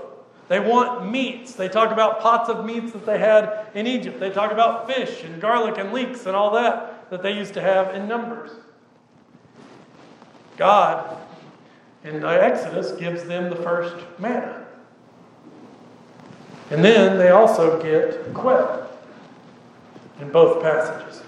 They 0.49 0.59
want 0.59 1.09
meats. 1.09 1.55
They 1.55 1.69
talk 1.69 1.93
about 1.93 2.21
pots 2.21 2.49
of 2.49 2.65
meats 2.65 2.93
that 2.93 3.07
they 3.07 3.19
had 3.19 3.69
in 3.75 3.87
Egypt. 3.87 4.19
They 4.19 4.31
talk 4.31 4.51
about 4.51 4.89
fish 4.89 5.23
and 5.23 5.41
garlic 5.41 5.79
and 5.79 5.93
leeks 5.93 6.27
and 6.27 6.35
all 6.35 6.51
that 6.55 7.09
that 7.11 7.23
they 7.23 7.33
used 7.33 7.55
to 7.55 7.61
have 7.61 7.95
in 7.95 8.09
Numbers. 8.09 8.51
God, 10.57 11.19
in 12.03 12.25
Exodus, 12.25 12.93
gives 12.93 13.25
them 13.25 13.51
the 13.51 13.57
first 13.57 13.97
manna. 14.19 14.67
And 16.71 16.85
then 16.85 17.19
they 17.19 17.31
also 17.31 17.83
get 17.83 18.33
quail 18.33 18.89
in 20.21 20.31
both 20.31 20.63
passages. 20.63 21.23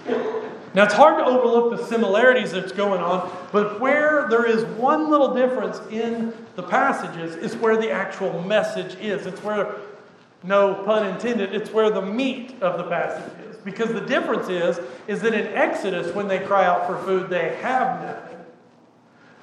Now, 0.73 0.85
it's 0.85 0.93
hard 0.93 1.19
to 1.19 1.25
overlook 1.25 1.77
the 1.77 1.85
similarities 1.85 2.51
that's 2.51 2.71
going 2.71 2.99
on, 2.99 3.31
but 3.51 3.79
where 3.79 4.27
there 4.29 4.45
is 4.45 4.63
one 4.77 5.11
little 5.11 5.35
difference 5.35 5.79
in 5.91 6.33
the 6.55 6.63
passages 6.63 7.35
is 7.35 7.55
where 7.55 7.77
the 7.77 7.91
actual 7.91 8.41
message 8.41 8.95
is. 8.95 9.27
It's 9.27 9.43
where, 9.43 9.75
no 10.41 10.73
pun 10.83 11.05
intended, 11.07 11.53
it's 11.53 11.69
where 11.71 11.91
the 11.91 12.01
meat 12.01 12.55
of 12.61 12.79
the 12.79 12.85
passage 12.85 13.31
is. 13.47 13.57
Because 13.57 13.93
the 13.93 14.01
difference 14.01 14.49
is, 14.49 14.79
is 15.07 15.21
that 15.21 15.35
in 15.35 15.45
Exodus, 15.53 16.13
when 16.15 16.27
they 16.27 16.39
cry 16.39 16.65
out 16.65 16.87
for 16.87 16.97
food, 17.05 17.29
they 17.29 17.55
have 17.57 18.01
nothing. 18.01 18.39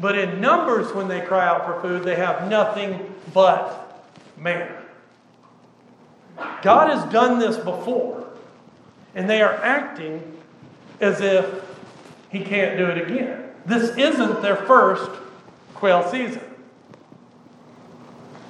But 0.00 0.18
in 0.18 0.40
Numbers, 0.40 0.92
when 0.92 1.06
they 1.06 1.20
cry 1.20 1.46
out 1.46 1.64
for 1.64 1.80
food, 1.80 2.02
they 2.02 2.16
have 2.16 2.48
nothing 2.48 3.14
but 3.32 4.04
manna. 4.36 4.82
God 6.62 6.90
has 6.90 7.10
done 7.12 7.38
this 7.38 7.56
before, 7.56 8.26
and 9.14 9.30
they 9.30 9.42
are 9.42 9.54
acting 9.62 10.38
as 11.00 11.20
if 11.20 11.64
he 12.30 12.40
can't 12.40 12.78
do 12.78 12.86
it 12.86 13.10
again. 13.10 13.50
This 13.66 13.96
isn't 13.96 14.42
their 14.42 14.56
first 14.56 15.10
quail 15.74 16.08
season. 16.10 16.42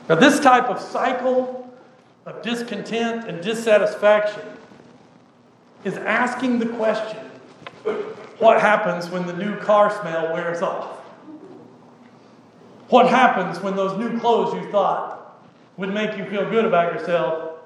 Now, 0.09 0.17
this 0.17 0.41
type 0.41 0.65
of 0.65 0.81
cycle 0.81 1.73
of 2.27 2.43
discontent 2.43 3.29
and 3.29 3.43
dissatisfaction 3.43 4.43
is 5.85 5.97
asking 5.97 6.59
the 6.59 6.67
question 6.67 7.19
what 8.39 8.61
happens 8.61 9.09
when 9.09 9.27
the 9.27 9.33
new 9.35 9.57
car 9.57 9.91
smell 10.01 10.33
wears 10.33 10.63
off? 10.63 10.99
What 12.89 13.09
happens 13.09 13.61
when 13.61 13.77
those 13.77 13.97
new 13.99 14.19
clothes 14.19 14.55
you 14.55 14.71
thought 14.73 15.39
would 15.77 15.95
make 15.95 16.17
you 16.17 16.25
feel 16.25 16.49
good 16.51 16.65
about 16.65 16.93
yourself 16.93 17.61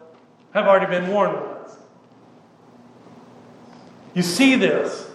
have 0.53 0.67
already 0.67 0.87
been 0.87 1.11
worn? 1.11 1.53
You 4.14 4.23
see 4.23 4.54
this. 4.54 5.11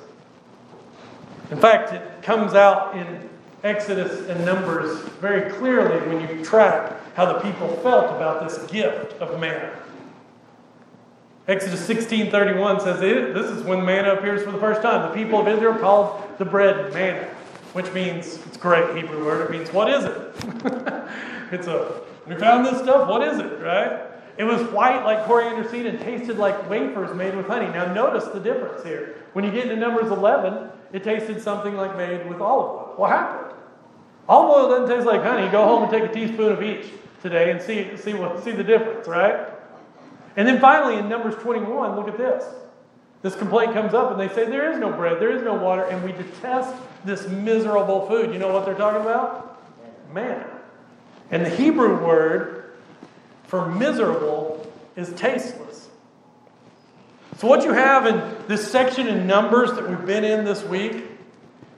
In 1.52 1.58
fact, 1.58 1.94
it 1.94 2.22
comes 2.22 2.54
out 2.54 2.96
in 2.96 3.30
Exodus 3.64 4.28
and 4.30 4.46
Numbers 4.46 5.00
very 5.20 5.52
clearly 5.54 6.00
when 6.08 6.22
you 6.22 6.46
track 6.46 6.94
how 7.16 7.26
the 7.26 7.40
people 7.40 7.68
felt 7.78 8.16
about 8.16 8.48
this 8.48 8.60
gift 8.72 9.14
of 9.22 9.40
manna. 9.40 9.78
Exodus 11.48 11.86
16:31 11.88 12.80
says 12.80 13.00
this 13.00 13.50
is 13.50 13.64
when 13.64 13.84
manna 13.84 14.14
appears 14.14 14.44
for 14.44 14.52
the 14.52 14.60
first 14.60 14.82
time. 14.82 15.10
The 15.10 15.16
people 15.16 15.40
of 15.40 15.48
Israel 15.48 15.74
called 15.74 16.22
the 16.38 16.46
bread 16.46 16.94
manna, 16.94 17.28
which 17.74 17.92
means 17.92 18.38
it's 18.46 18.58
a 18.58 18.60
great 18.60 18.96
Hebrew 18.96 19.26
word. 19.26 19.42
It 19.42 19.52
means 19.52 19.74
what 19.74 19.90
is 19.90 20.06
it? 20.06 20.36
it's 21.52 21.68
a 21.68 22.02
we 22.28 22.36
found 22.36 22.66
this 22.66 22.78
stuff. 22.78 23.10
What 23.10 23.28
is 23.28 23.40
it? 23.40 23.60
Right? 23.60 24.00
It 24.40 24.46
was 24.46 24.62
white 24.72 25.04
like 25.04 25.26
coriander 25.26 25.70
seed 25.70 25.86
and 25.86 26.00
tasted 26.00 26.38
like 26.38 26.70
wafers 26.70 27.14
made 27.14 27.36
with 27.36 27.46
honey. 27.46 27.68
Now, 27.68 27.94
notice 27.94 28.24
the 28.30 28.40
difference 28.40 28.82
here. 28.84 29.18
When 29.34 29.44
you 29.44 29.52
get 29.52 29.64
into 29.64 29.76
Numbers 29.76 30.10
11, 30.10 30.70
it 30.94 31.04
tasted 31.04 31.42
something 31.42 31.76
like 31.76 31.98
made 31.98 32.26
with 32.26 32.40
olive 32.40 32.70
oil. 32.70 32.94
What 32.96 33.10
happened? 33.10 33.54
Olive 34.30 34.50
oil 34.50 34.70
doesn't 34.70 34.96
taste 34.96 35.06
like 35.06 35.24
honey. 35.24 35.52
Go 35.52 35.66
home 35.66 35.84
and 35.84 35.92
take 35.92 36.10
a 36.10 36.14
teaspoon 36.14 36.54
of 36.54 36.64
each 36.64 36.86
today 37.22 37.52
and 37.52 37.62
see, 37.62 37.98
see, 37.98 38.14
what, 38.14 38.42
see 38.42 38.52
the 38.52 38.64
difference, 38.64 39.10
right? 39.10 39.46
And 40.38 40.48
then 40.48 40.62
finally, 40.62 40.98
in 40.98 41.10
Numbers 41.10 41.36
21, 41.36 41.98
look 41.98 42.08
at 42.08 42.18
this. 42.18 42.46
This 43.22 43.36
complaint 43.36 43.74
comes 43.74 43.94
up 43.94 44.10
and 44.10 44.18
they 44.18 44.34
say, 44.34 44.46
There 44.46 44.72
is 44.72 44.80
no 44.80 44.94
bread, 44.94 45.22
there 45.22 45.36
is 45.36 45.44
no 45.44 45.56
water, 45.56 45.84
and 45.84 46.02
we 46.02 46.14
detest 46.14 46.74
this 47.04 47.28
miserable 47.28 48.08
food. 48.08 48.32
You 48.32 48.40
know 48.40 48.54
what 48.54 48.64
they're 48.64 48.74
talking 48.74 49.02
about? 49.02 49.62
Manna. 50.14 50.50
And 51.30 51.46
the 51.46 51.50
Hebrew 51.50 52.02
word 52.02 52.59
for 53.50 53.66
miserable 53.66 54.72
is 54.96 55.12
tasteless. 55.14 55.90
So, 57.38 57.48
what 57.48 57.64
you 57.64 57.74
have 57.74 58.06
in 58.06 58.48
this 58.48 58.72
section 58.72 59.08
in 59.08 59.26
Numbers 59.26 59.72
that 59.72 59.90
we've 59.90 60.06
been 60.06 60.24
in 60.24 60.46
this 60.46 60.64
week 60.64 61.04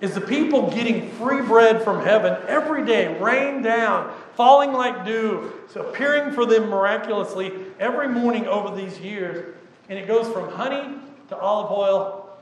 is 0.01 0.13
the 0.13 0.21
people 0.21 0.69
getting 0.69 1.09
free 1.11 1.41
bread 1.41 1.81
from 1.81 2.03
heaven 2.03 2.37
every 2.47 2.85
day, 2.85 3.17
rain 3.19 3.61
down, 3.61 4.13
falling 4.35 4.73
like 4.73 5.05
dew, 5.05 5.53
appearing 5.75 6.33
for 6.33 6.45
them 6.45 6.67
miraculously 6.67 7.53
every 7.79 8.09
morning 8.09 8.47
over 8.47 8.75
these 8.75 8.99
years. 8.99 9.55
And 9.87 9.97
it 9.97 10.07
goes 10.07 10.27
from 10.33 10.51
honey 10.51 10.97
to 11.29 11.37
olive 11.37 11.71
oil 11.71 12.37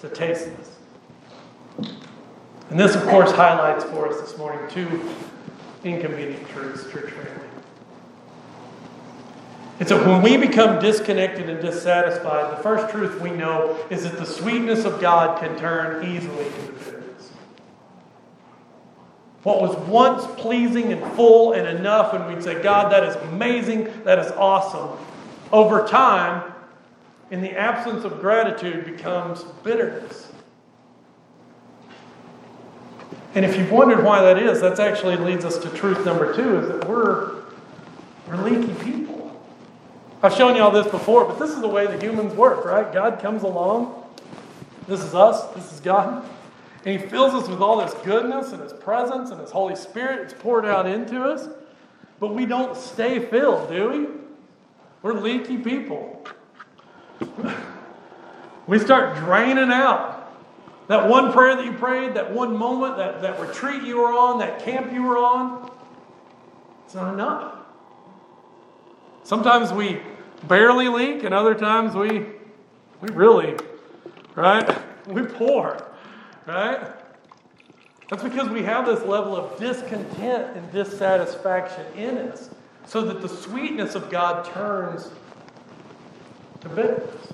to 0.00 0.08
tasteless. 0.10 0.76
And 1.78 2.78
this, 2.78 2.94
of 2.96 3.04
course, 3.04 3.32
highlights 3.32 3.84
for 3.84 4.08
us 4.08 4.20
this 4.20 4.36
morning 4.36 4.60
two 4.68 5.14
inconvenient 5.84 6.46
truths, 6.48 6.90
church 6.90 7.10
family. 7.10 7.43
And 9.84 9.88
so 9.90 10.08
when 10.08 10.22
we 10.22 10.38
become 10.38 10.80
disconnected 10.80 11.50
and 11.50 11.60
dissatisfied, 11.60 12.56
the 12.56 12.62
first 12.62 12.90
truth 12.90 13.20
we 13.20 13.28
know 13.28 13.78
is 13.90 14.04
that 14.04 14.16
the 14.16 14.24
sweetness 14.24 14.86
of 14.86 14.98
God 14.98 15.38
can 15.38 15.58
turn 15.58 16.02
easily 16.02 16.46
into 16.46 16.72
bitterness. 16.72 17.30
What 19.42 19.60
was 19.60 19.76
once 19.86 20.24
pleasing 20.40 20.90
and 20.90 21.12
full 21.12 21.52
and 21.52 21.68
enough, 21.68 22.14
and 22.14 22.26
we'd 22.26 22.42
say, 22.42 22.62
God, 22.62 22.90
that 22.92 23.04
is 23.04 23.14
amazing, 23.30 23.92
that 24.04 24.18
is 24.18 24.32
awesome, 24.32 24.98
over 25.52 25.86
time, 25.86 26.54
in 27.30 27.42
the 27.42 27.50
absence 27.50 28.04
of 28.04 28.22
gratitude, 28.22 28.86
becomes 28.86 29.42
bitterness. 29.64 30.32
And 33.34 33.44
if 33.44 33.54
you've 33.58 33.70
wondered 33.70 34.02
why 34.02 34.22
that 34.22 34.42
is, 34.42 34.62
that 34.62 34.80
actually 34.80 35.16
leads 35.16 35.44
us 35.44 35.58
to 35.58 35.68
truth 35.68 36.06
number 36.06 36.34
two 36.34 36.60
is 36.60 36.68
that 36.68 36.88
we're, 36.88 37.42
we're 38.26 38.36
leaky 38.36 38.72
people. 38.82 39.13
I've 40.24 40.34
shown 40.34 40.56
you 40.56 40.62
all 40.62 40.70
this 40.70 40.86
before, 40.86 41.26
but 41.26 41.38
this 41.38 41.50
is 41.50 41.60
the 41.60 41.68
way 41.68 41.86
the 41.86 41.98
humans 41.98 42.32
work, 42.32 42.64
right? 42.64 42.90
God 42.90 43.20
comes 43.20 43.42
along. 43.42 44.10
This 44.88 45.02
is 45.04 45.14
us, 45.14 45.44
this 45.54 45.70
is 45.70 45.80
God. 45.80 46.26
And 46.86 46.98
He 46.98 47.06
fills 47.08 47.34
us 47.34 47.46
with 47.46 47.60
all 47.60 47.84
this 47.84 47.92
goodness 48.06 48.52
and 48.52 48.62
His 48.62 48.72
presence 48.72 49.30
and 49.30 49.38
His 49.38 49.50
Holy 49.50 49.76
Spirit. 49.76 50.20
It's 50.20 50.32
poured 50.32 50.64
out 50.64 50.86
into 50.86 51.22
us. 51.22 51.46
But 52.20 52.28
we 52.28 52.46
don't 52.46 52.74
stay 52.74 53.18
filled, 53.18 53.68
do 53.68 53.90
we? 53.90 54.06
We're 55.02 55.12
leaky 55.12 55.58
people. 55.58 56.24
We 58.66 58.78
start 58.78 59.18
draining 59.18 59.70
out. 59.70 60.32
That 60.88 61.06
one 61.06 61.34
prayer 61.34 61.54
that 61.54 61.66
you 61.66 61.72
prayed, 61.74 62.14
that 62.14 62.32
one 62.32 62.56
moment, 62.56 62.96
that, 62.96 63.20
that 63.20 63.38
retreat 63.38 63.82
you 63.82 63.98
were 63.98 64.14
on, 64.14 64.38
that 64.38 64.60
camp 64.60 64.90
you 64.90 65.02
were 65.02 65.18
on, 65.18 65.70
it's 66.86 66.94
not 66.94 67.12
enough. 67.12 67.56
Sometimes 69.22 69.70
we 69.70 70.00
barely 70.48 70.88
leak, 70.88 71.24
and 71.24 71.34
other 71.34 71.54
times 71.54 71.94
we, 71.94 72.26
we 73.00 73.08
really, 73.12 73.56
right? 74.34 74.78
We 75.06 75.22
pour, 75.22 75.84
right? 76.46 76.80
That's 78.10 78.22
because 78.22 78.48
we 78.48 78.62
have 78.62 78.86
this 78.86 79.02
level 79.02 79.36
of 79.36 79.58
discontent 79.58 80.56
and 80.56 80.70
dissatisfaction 80.72 81.86
in 81.96 82.18
us, 82.18 82.50
so 82.86 83.02
that 83.02 83.22
the 83.22 83.28
sweetness 83.28 83.94
of 83.94 84.10
God 84.10 84.44
turns 84.52 85.10
to 86.60 86.68
bitterness. 86.68 87.32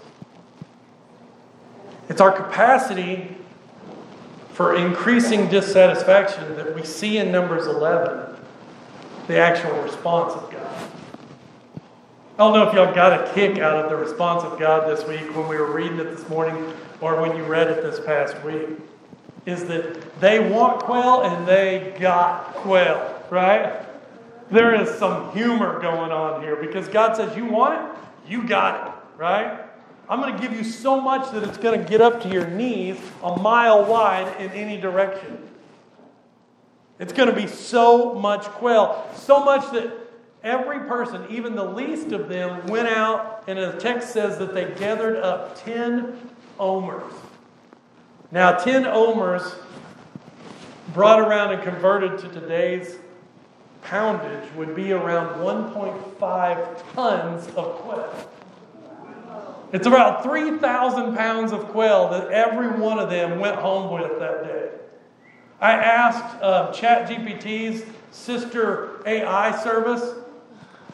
It's 2.08 2.20
our 2.20 2.32
capacity 2.32 3.36
for 4.52 4.74
increasing 4.74 5.48
dissatisfaction 5.48 6.56
that 6.56 6.74
we 6.74 6.84
see 6.84 7.18
in 7.18 7.32
Numbers 7.32 7.66
11, 7.66 8.36
the 9.26 9.38
actual 9.38 9.80
response 9.82 10.34
of 10.34 10.50
God. 10.50 10.59
I 12.40 12.42
don't 12.44 12.54
know 12.54 12.66
if 12.66 12.74
y'all 12.74 12.94
got 12.94 13.12
a 13.12 13.34
kick 13.34 13.58
out 13.58 13.84
of 13.84 13.90
the 13.90 13.96
response 13.96 14.44
of 14.44 14.58
God 14.58 14.88
this 14.88 15.06
week 15.06 15.36
when 15.36 15.46
we 15.46 15.58
were 15.58 15.70
reading 15.70 15.98
it 15.98 16.04
this 16.04 16.26
morning 16.30 16.72
or 17.02 17.20
when 17.20 17.36
you 17.36 17.44
read 17.44 17.66
it 17.66 17.82
this 17.82 18.00
past 18.00 18.42
week. 18.42 18.66
Is 19.44 19.66
that 19.66 20.18
they 20.22 20.50
want 20.50 20.82
quail 20.82 21.20
and 21.20 21.46
they 21.46 21.94
got 22.00 22.54
quail, 22.54 23.22
right? 23.28 23.84
There 24.50 24.74
is 24.74 24.88
some 24.98 25.30
humor 25.32 25.82
going 25.82 26.12
on 26.12 26.40
here 26.40 26.56
because 26.56 26.88
God 26.88 27.14
says, 27.14 27.36
You 27.36 27.44
want 27.44 27.78
it? 27.78 28.30
You 28.30 28.44
got 28.44 28.86
it, 28.86 29.20
right? 29.20 29.60
I'm 30.08 30.22
going 30.22 30.34
to 30.34 30.40
give 30.40 30.54
you 30.54 30.64
so 30.64 30.98
much 30.98 31.30
that 31.32 31.42
it's 31.42 31.58
going 31.58 31.78
to 31.78 31.86
get 31.86 32.00
up 32.00 32.22
to 32.22 32.30
your 32.30 32.46
knees 32.46 32.96
a 33.22 33.38
mile 33.38 33.84
wide 33.84 34.40
in 34.40 34.50
any 34.52 34.80
direction. 34.80 35.46
It's 36.98 37.12
going 37.12 37.28
to 37.28 37.36
be 37.36 37.48
so 37.48 38.14
much 38.14 38.44
quail, 38.44 39.06
so 39.14 39.44
much 39.44 39.70
that 39.72 40.09
Every 40.42 40.80
person, 40.80 41.26
even 41.28 41.54
the 41.54 41.64
least 41.64 42.12
of 42.12 42.28
them, 42.28 42.66
went 42.66 42.88
out, 42.88 43.44
and 43.46 43.58
the 43.58 43.72
text 43.78 44.10
says 44.10 44.38
that 44.38 44.54
they 44.54 44.72
gathered 44.72 45.16
up 45.16 45.62
10 45.64 46.30
omers. 46.58 47.12
Now, 48.30 48.52
10 48.52 48.86
omers 48.86 49.54
brought 50.94 51.20
around 51.20 51.52
and 51.52 51.62
converted 51.62 52.18
to 52.20 52.28
today's 52.40 52.96
poundage 53.82 54.50
would 54.54 54.74
be 54.74 54.92
around 54.92 55.40
1.5 55.40 56.94
tons 56.94 57.46
of 57.48 57.76
quail. 57.76 58.30
It's 59.72 59.86
about 59.86 60.22
3,000 60.22 61.16
pounds 61.16 61.52
of 61.52 61.66
quail 61.68 62.08
that 62.10 62.28
every 62.32 62.68
one 62.68 62.98
of 62.98 63.10
them 63.10 63.38
went 63.38 63.56
home 63.56 63.92
with 63.92 64.18
that 64.18 64.44
day. 64.44 64.70
I 65.60 65.72
asked 65.72 66.42
uh, 66.42 66.72
ChatGPT's 66.72 67.84
sister 68.10 69.02
AI 69.06 69.62
service 69.62 70.14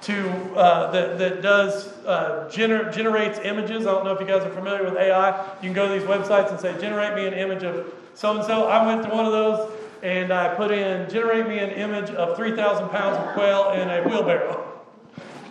to 0.02 0.56
uh, 0.56 0.90
that, 0.90 1.18
that 1.18 1.42
does 1.42 1.88
uh, 2.04 2.48
gener- 2.50 2.92
generates 2.92 3.38
images. 3.40 3.86
I 3.86 3.92
don't 3.92 4.04
know 4.04 4.12
if 4.12 4.20
you 4.20 4.26
guys 4.26 4.42
are 4.42 4.52
familiar 4.52 4.84
with 4.84 4.96
AI. 4.96 5.44
You 5.62 5.68
can 5.68 5.72
go 5.72 5.88
to 5.88 5.98
these 5.98 6.08
websites 6.08 6.50
and 6.50 6.60
say, 6.60 6.78
generate 6.80 7.14
me 7.14 7.26
an 7.26 7.34
image 7.34 7.62
of 7.62 7.92
so 8.14 8.36
and 8.36 8.44
so. 8.44 8.66
I 8.66 8.86
went 8.86 9.02
to 9.04 9.10
one 9.10 9.26
of 9.26 9.32
those 9.32 9.72
and 10.02 10.32
I 10.32 10.54
put 10.54 10.70
in, 10.70 11.08
generate 11.10 11.48
me 11.48 11.58
an 11.58 11.70
image 11.70 12.10
of 12.10 12.36
3,000 12.36 12.88
pounds 12.90 13.16
of 13.16 13.34
quail 13.34 13.72
in 13.72 13.88
a 13.88 14.02
wheelbarrow. 14.08 14.72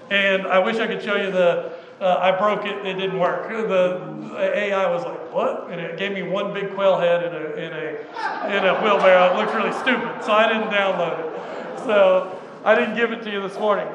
And 0.09 0.47
I 0.47 0.59
wish 0.59 0.77
I 0.77 0.87
could 0.87 1.01
show 1.01 1.15
you 1.15 1.31
the, 1.31 1.73
uh, 1.99 2.17
I 2.19 2.31
broke 2.37 2.65
it, 2.65 2.85
it 2.85 2.93
didn't 2.93 3.19
work. 3.19 3.49
The 3.49 4.37
AI 4.37 4.89
was 4.89 5.03
like, 5.03 5.33
what? 5.33 5.69
And 5.71 5.81
it 5.81 5.97
gave 5.97 6.11
me 6.11 6.23
one 6.23 6.53
big 6.53 6.73
quail 6.75 6.99
head 6.99 7.23
in 7.23 7.33
a, 7.33 7.45
in 7.55 7.73
a, 7.73 8.57
in 8.57 8.65
a 8.65 8.81
wheelbarrow. 8.81 9.33
It 9.33 9.37
looked 9.37 9.55
really 9.55 9.73
stupid, 9.73 10.23
so 10.23 10.31
I 10.31 10.47
didn't 10.47 10.69
download 10.71 11.19
it. 11.19 11.79
So 11.79 12.39
I 12.63 12.75
didn't 12.75 12.95
give 12.95 13.11
it 13.11 13.23
to 13.23 13.31
you 13.31 13.41
this 13.41 13.57
morning. 13.57 13.87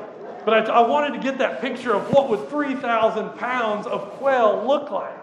But 0.45 0.69
I, 0.69 0.73
I 0.73 0.87
wanted 0.87 1.17
to 1.17 1.23
get 1.23 1.39
that 1.39 1.61
picture 1.61 1.95
of 1.95 2.13
what 2.13 2.29
would 2.31 2.49
3,000 2.49 3.31
pounds 3.39 3.87
of 3.87 4.11
quail 4.13 4.65
look 4.67 4.91
like. 4.91 5.17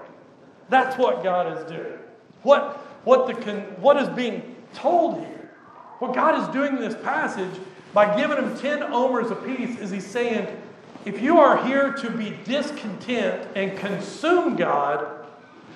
That's 0.69 0.97
what 0.97 1.23
God 1.23 1.57
is 1.57 1.63
doing. 1.71 1.99
What, 2.43 2.77
what, 3.03 3.27
the 3.27 3.51
what 3.79 3.97
is 3.97 4.09
being 4.09 4.55
told 4.73 5.19
here, 5.19 5.51
what 5.99 6.13
God 6.13 6.41
is 6.41 6.53
doing 6.53 6.75
in 6.75 6.81
this 6.81 6.95
passage 7.03 7.59
by 7.93 8.15
giving 8.15 8.35
them 8.37 8.57
10 8.57 8.83
omers 8.83 9.31
apiece 9.31 9.79
is 9.79 9.89
He's 9.89 10.05
saying, 10.05 10.47
if 11.05 11.21
you 11.21 11.39
are 11.39 11.65
here 11.65 11.93
to 11.93 12.11
be 12.11 12.37
discontent 12.43 13.47
and 13.55 13.77
consume 13.77 14.55
God, 14.55 15.25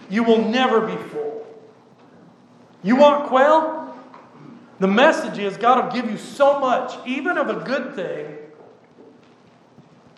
you 0.10 0.24
will 0.24 0.44
never 0.50 0.82
be 0.82 0.96
full. 1.10 1.48
You 2.84 2.98
want 2.98 3.28
quail? 3.28 3.96
The 4.80 4.88
message 4.88 5.40
is 5.40 5.58
God 5.58 5.86
will 5.86 6.02
give 6.02 6.12
you 6.12 6.18
so 6.18 6.60
much, 6.60 6.94
even 7.08 7.38
of 7.38 7.50
a 7.50 7.64
good 7.64 7.96
thing, 7.96 8.38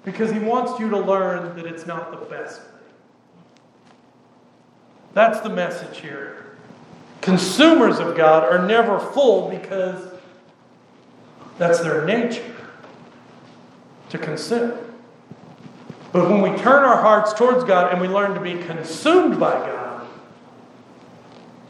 because 0.03 0.31
he 0.31 0.39
wants 0.39 0.79
you 0.79 0.89
to 0.89 0.97
learn 0.97 1.55
that 1.55 1.65
it's 1.65 1.85
not 1.85 2.11
the 2.11 2.25
best. 2.25 2.61
That's 5.13 5.39
the 5.41 5.49
message 5.49 5.99
here. 5.99 6.55
Consumers 7.21 7.99
of 7.99 8.17
God 8.17 8.43
are 8.43 8.67
never 8.67 8.99
full 8.99 9.49
because 9.49 10.11
that's 11.57 11.79
their 11.79 12.05
nature 12.05 12.55
to 14.09 14.17
consume. 14.17 14.77
But 16.11 16.29
when 16.29 16.41
we 16.41 16.57
turn 16.59 16.83
our 16.83 17.01
hearts 17.01 17.33
towards 17.33 17.63
God 17.63 17.91
and 17.91 18.01
we 18.01 18.07
learn 18.07 18.33
to 18.33 18.39
be 18.39 18.61
consumed 18.63 19.39
by 19.39 19.53
God, 19.53 20.07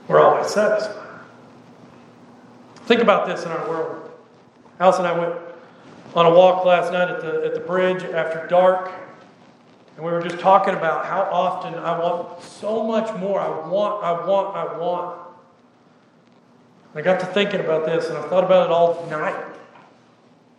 we're 0.08 0.19
always 0.19 0.48
satisfied. 0.48 1.19
Think 2.86 3.02
about 3.02 3.28
this 3.28 3.46
in 3.46 3.52
our 3.52 3.69
world. 3.69 4.12
Alice 4.80 4.98
and 4.98 5.08
I 5.08 5.17
went 5.17 5.36
on 6.15 6.26
a 6.26 6.30
walk 6.30 6.65
last 6.65 6.91
night 6.91 7.10
at 7.10 7.21
the, 7.21 7.43
at 7.45 7.54
the 7.54 7.60
bridge 7.60 8.04
after 8.04 8.45
dark. 8.47 8.91
And 9.95 10.06
we 10.06 10.12
were 10.12 10.21
just 10.21 10.39
talking 10.39 10.73
about 10.73 11.06
how 11.06 11.21
often 11.23 11.76
I 11.76 11.99
want 11.99 12.41
so 12.41 12.84
much 12.84 13.15
more. 13.19 13.39
I 13.39 13.67
want, 13.67 14.04
I 14.04 14.26
want, 14.26 14.56
I 14.56 14.78
want. 14.78 15.19
And 16.93 16.99
I 16.99 17.02
got 17.02 17.19
to 17.19 17.26
thinking 17.28 17.60
about 17.60 17.86
this 17.86 18.08
and 18.08 18.17
I 18.17 18.21
thought 18.28 18.43
about 18.43 18.67
it 18.67 18.71
all 18.71 19.06
night. 19.10 19.36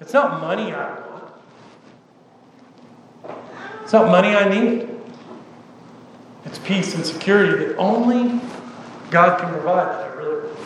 It's 0.01 0.13
not 0.13 0.41
money 0.41 0.73
I 0.73 1.01
want, 1.01 1.33
it's 3.83 3.93
not 3.93 4.11
money 4.11 4.35
I 4.35 4.49
need. 4.49 4.91
It's 6.45 6.59
peace 6.59 6.95
and 6.95 7.07
security 7.07 7.65
that 7.65 7.77
only 7.77 8.41
God 9.11 9.39
can 9.41 9.49
provide 9.51 9.89
that 9.89 10.11
I 10.11 10.15
really 10.15 10.47
want. 10.47 10.59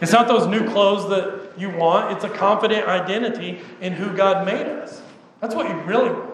It's 0.00 0.12
not 0.12 0.26
those 0.26 0.46
new 0.46 0.68
clothes 0.70 1.08
that 1.10 1.39
you 1.60 1.70
want. 1.70 2.12
It's 2.12 2.24
a 2.24 2.28
confident 2.28 2.88
identity 2.88 3.60
in 3.80 3.92
who 3.92 4.16
God 4.16 4.46
made 4.46 4.66
us. 4.66 5.02
That's 5.40 5.54
what 5.54 5.68
you 5.68 5.74
really 5.82 6.10
want. 6.10 6.30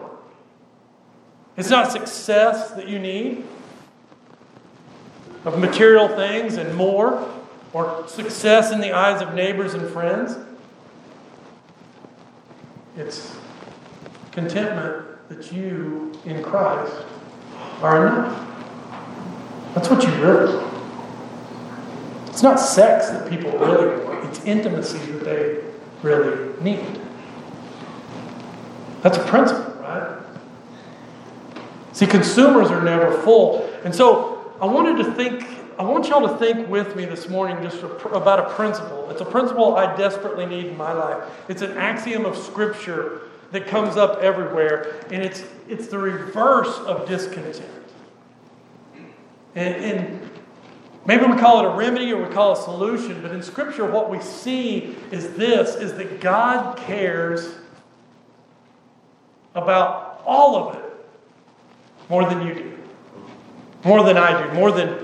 It's 1.56 1.70
not 1.70 1.90
success 1.90 2.70
that 2.72 2.88
you 2.88 2.98
need 2.98 3.44
of 5.44 5.58
material 5.58 6.08
things 6.08 6.56
and 6.56 6.74
more, 6.74 7.32
or 7.72 8.06
success 8.08 8.72
in 8.72 8.80
the 8.80 8.92
eyes 8.92 9.22
of 9.22 9.34
neighbors 9.34 9.74
and 9.74 9.88
friends. 9.90 10.36
It's 12.96 13.36
contentment 14.32 15.28
that 15.28 15.52
you 15.52 16.12
in 16.24 16.42
Christ 16.42 17.04
are 17.80 18.06
enough. 18.06 19.74
That's 19.74 19.88
what 19.88 20.02
you 20.02 20.10
really 20.14 20.56
want. 20.56 20.72
It's 22.28 22.42
not 22.42 22.58
sex 22.58 23.10
that 23.10 23.28
people 23.30 23.50
really 23.52 24.04
want, 24.04 24.15
intimacy 24.44 24.98
that 24.98 25.24
they 25.24 25.64
really 26.02 26.52
need. 26.62 27.00
That's 29.02 29.18
a 29.18 29.24
principle, 29.24 29.72
right? 29.80 30.22
See, 31.92 32.06
consumers 32.06 32.70
are 32.70 32.82
never 32.82 33.16
full. 33.22 33.70
And 33.84 33.94
so 33.94 34.54
I 34.60 34.66
wanted 34.66 35.04
to 35.04 35.12
think, 35.12 35.46
I 35.78 35.82
want 35.82 36.08
y'all 36.08 36.28
to 36.28 36.36
think 36.38 36.68
with 36.68 36.96
me 36.96 37.04
this 37.04 37.28
morning 37.28 37.62
just 37.62 37.82
about 37.82 38.40
a 38.40 38.54
principle. 38.54 39.08
It's 39.10 39.20
a 39.20 39.24
principle 39.24 39.76
I 39.76 39.94
desperately 39.96 40.46
need 40.46 40.66
in 40.66 40.76
my 40.76 40.92
life. 40.92 41.22
It's 41.48 41.62
an 41.62 41.76
axiom 41.76 42.24
of 42.24 42.36
Scripture 42.36 43.22
that 43.52 43.66
comes 43.66 43.96
up 43.96 44.18
everywhere, 44.22 45.00
and 45.10 45.22
it's, 45.22 45.44
it's 45.68 45.86
the 45.86 45.98
reverse 45.98 46.76
of 46.80 47.08
discontent. 47.08 47.62
And, 49.54 49.84
and 49.84 50.30
maybe 51.06 51.24
we 51.24 51.36
call 51.38 51.60
it 51.60 51.64
a 51.72 51.76
remedy 51.76 52.12
or 52.12 52.26
we 52.26 52.32
call 52.32 52.52
it 52.52 52.58
a 52.58 52.62
solution, 52.62 53.22
but 53.22 53.32
in 53.32 53.42
Scripture, 53.42 53.90
what 53.90 54.10
we 54.10 54.20
see 54.20 54.96
is 55.10 55.34
this 55.34 55.74
is 55.76 55.94
that 55.94 56.20
God 56.20 56.76
cares 56.78 57.54
about 59.54 60.22
all 60.26 60.56
of 60.56 60.76
it 60.76 60.84
more 62.08 62.28
than 62.28 62.46
you 62.46 62.54
do, 62.54 62.78
more 63.84 64.02
than 64.04 64.16
I 64.16 64.46
do, 64.46 64.52
more 64.52 64.70
than 64.70 64.98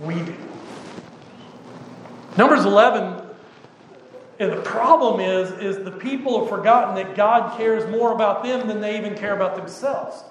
we 0.00 0.14
do. 0.14 0.34
Numbers 2.36 2.64
11 2.64 3.26
and 4.38 4.52
the 4.52 4.60
problem 4.60 5.20
is, 5.20 5.50
is 5.52 5.82
the 5.82 5.90
people 5.90 6.40
have 6.40 6.48
forgotten 6.48 6.94
that 6.96 7.14
God 7.14 7.56
cares 7.56 7.90
more 7.90 8.12
about 8.12 8.42
them 8.42 8.68
than 8.68 8.80
they 8.80 8.98
even 8.98 9.14
care 9.14 9.34
about 9.34 9.56
themselves. 9.56 10.22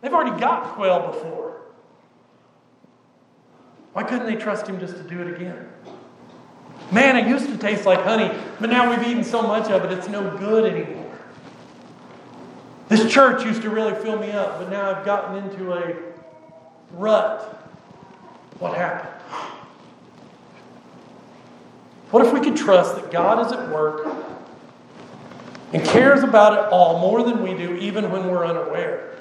They've 0.00 0.12
already 0.12 0.38
got 0.38 0.74
quail 0.74 1.06
before. 1.06 1.62
Why 3.94 4.02
couldn't 4.02 4.26
they 4.26 4.34
trust 4.34 4.66
him 4.66 4.80
just 4.80 4.96
to 4.96 5.02
do 5.04 5.22
it 5.22 5.34
again? 5.34 5.68
Man, 6.90 7.16
it 7.16 7.28
used 7.28 7.46
to 7.46 7.56
taste 7.56 7.86
like 7.86 8.00
honey, 8.02 8.36
but 8.60 8.68
now 8.68 8.90
we've 8.90 9.06
eaten 9.08 9.24
so 9.24 9.40
much 9.40 9.70
of 9.70 9.84
it, 9.84 9.92
it's 9.96 10.08
no 10.08 10.36
good 10.36 10.70
anymore. 10.72 11.16
This 12.88 13.10
church 13.10 13.44
used 13.44 13.62
to 13.62 13.70
really 13.70 13.94
fill 14.02 14.18
me 14.18 14.32
up, 14.32 14.58
but 14.58 14.68
now 14.68 14.90
I've 14.90 15.06
gotten 15.06 15.42
into 15.44 15.72
a 15.72 15.94
rut. 16.92 17.40
What 18.58 18.76
happened? 18.76 19.10
What 22.10 22.26
if 22.26 22.32
we 22.32 22.40
could 22.40 22.56
trust 22.56 22.96
that 22.96 23.10
God 23.12 23.46
is 23.46 23.52
at 23.52 23.70
work 23.70 24.06
and 25.72 25.84
cares 25.84 26.22
about 26.22 26.52
it 26.52 26.72
all 26.72 26.98
more 26.98 27.22
than 27.22 27.42
we 27.42 27.54
do, 27.54 27.76
even 27.76 28.10
when 28.10 28.28
we're 28.28 28.44
unaware? 28.44 29.13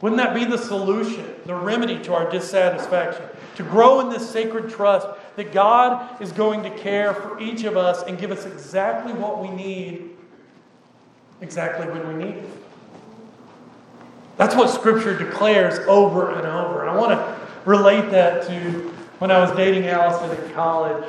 Wouldn't 0.00 0.20
that 0.20 0.34
be 0.34 0.44
the 0.44 0.56
solution, 0.56 1.26
the 1.44 1.54
remedy 1.54 1.98
to 2.04 2.14
our 2.14 2.30
dissatisfaction? 2.30 3.24
To 3.56 3.62
grow 3.62 4.00
in 4.00 4.08
this 4.08 4.28
sacred 4.28 4.70
trust 4.70 5.06
that 5.36 5.52
God 5.52 6.20
is 6.22 6.32
going 6.32 6.62
to 6.62 6.70
care 6.70 7.12
for 7.12 7.38
each 7.38 7.64
of 7.64 7.76
us 7.76 8.02
and 8.04 8.18
give 8.18 8.30
us 8.30 8.46
exactly 8.46 9.12
what 9.12 9.42
we 9.42 9.50
need, 9.50 10.10
exactly 11.42 11.86
when 11.86 12.08
we 12.08 12.24
need 12.24 12.36
it. 12.36 12.50
That's 14.38 14.54
what 14.54 14.70
Scripture 14.70 15.18
declares 15.18 15.78
over 15.86 16.30
and 16.30 16.46
over. 16.46 16.80
And 16.80 16.90
I 16.90 16.96
want 16.96 17.12
to 17.12 17.40
relate 17.66 18.10
that 18.10 18.46
to 18.46 18.94
when 19.18 19.30
I 19.30 19.38
was 19.38 19.54
dating 19.54 19.86
Allison 19.86 20.30
in 20.42 20.50
college. 20.52 21.04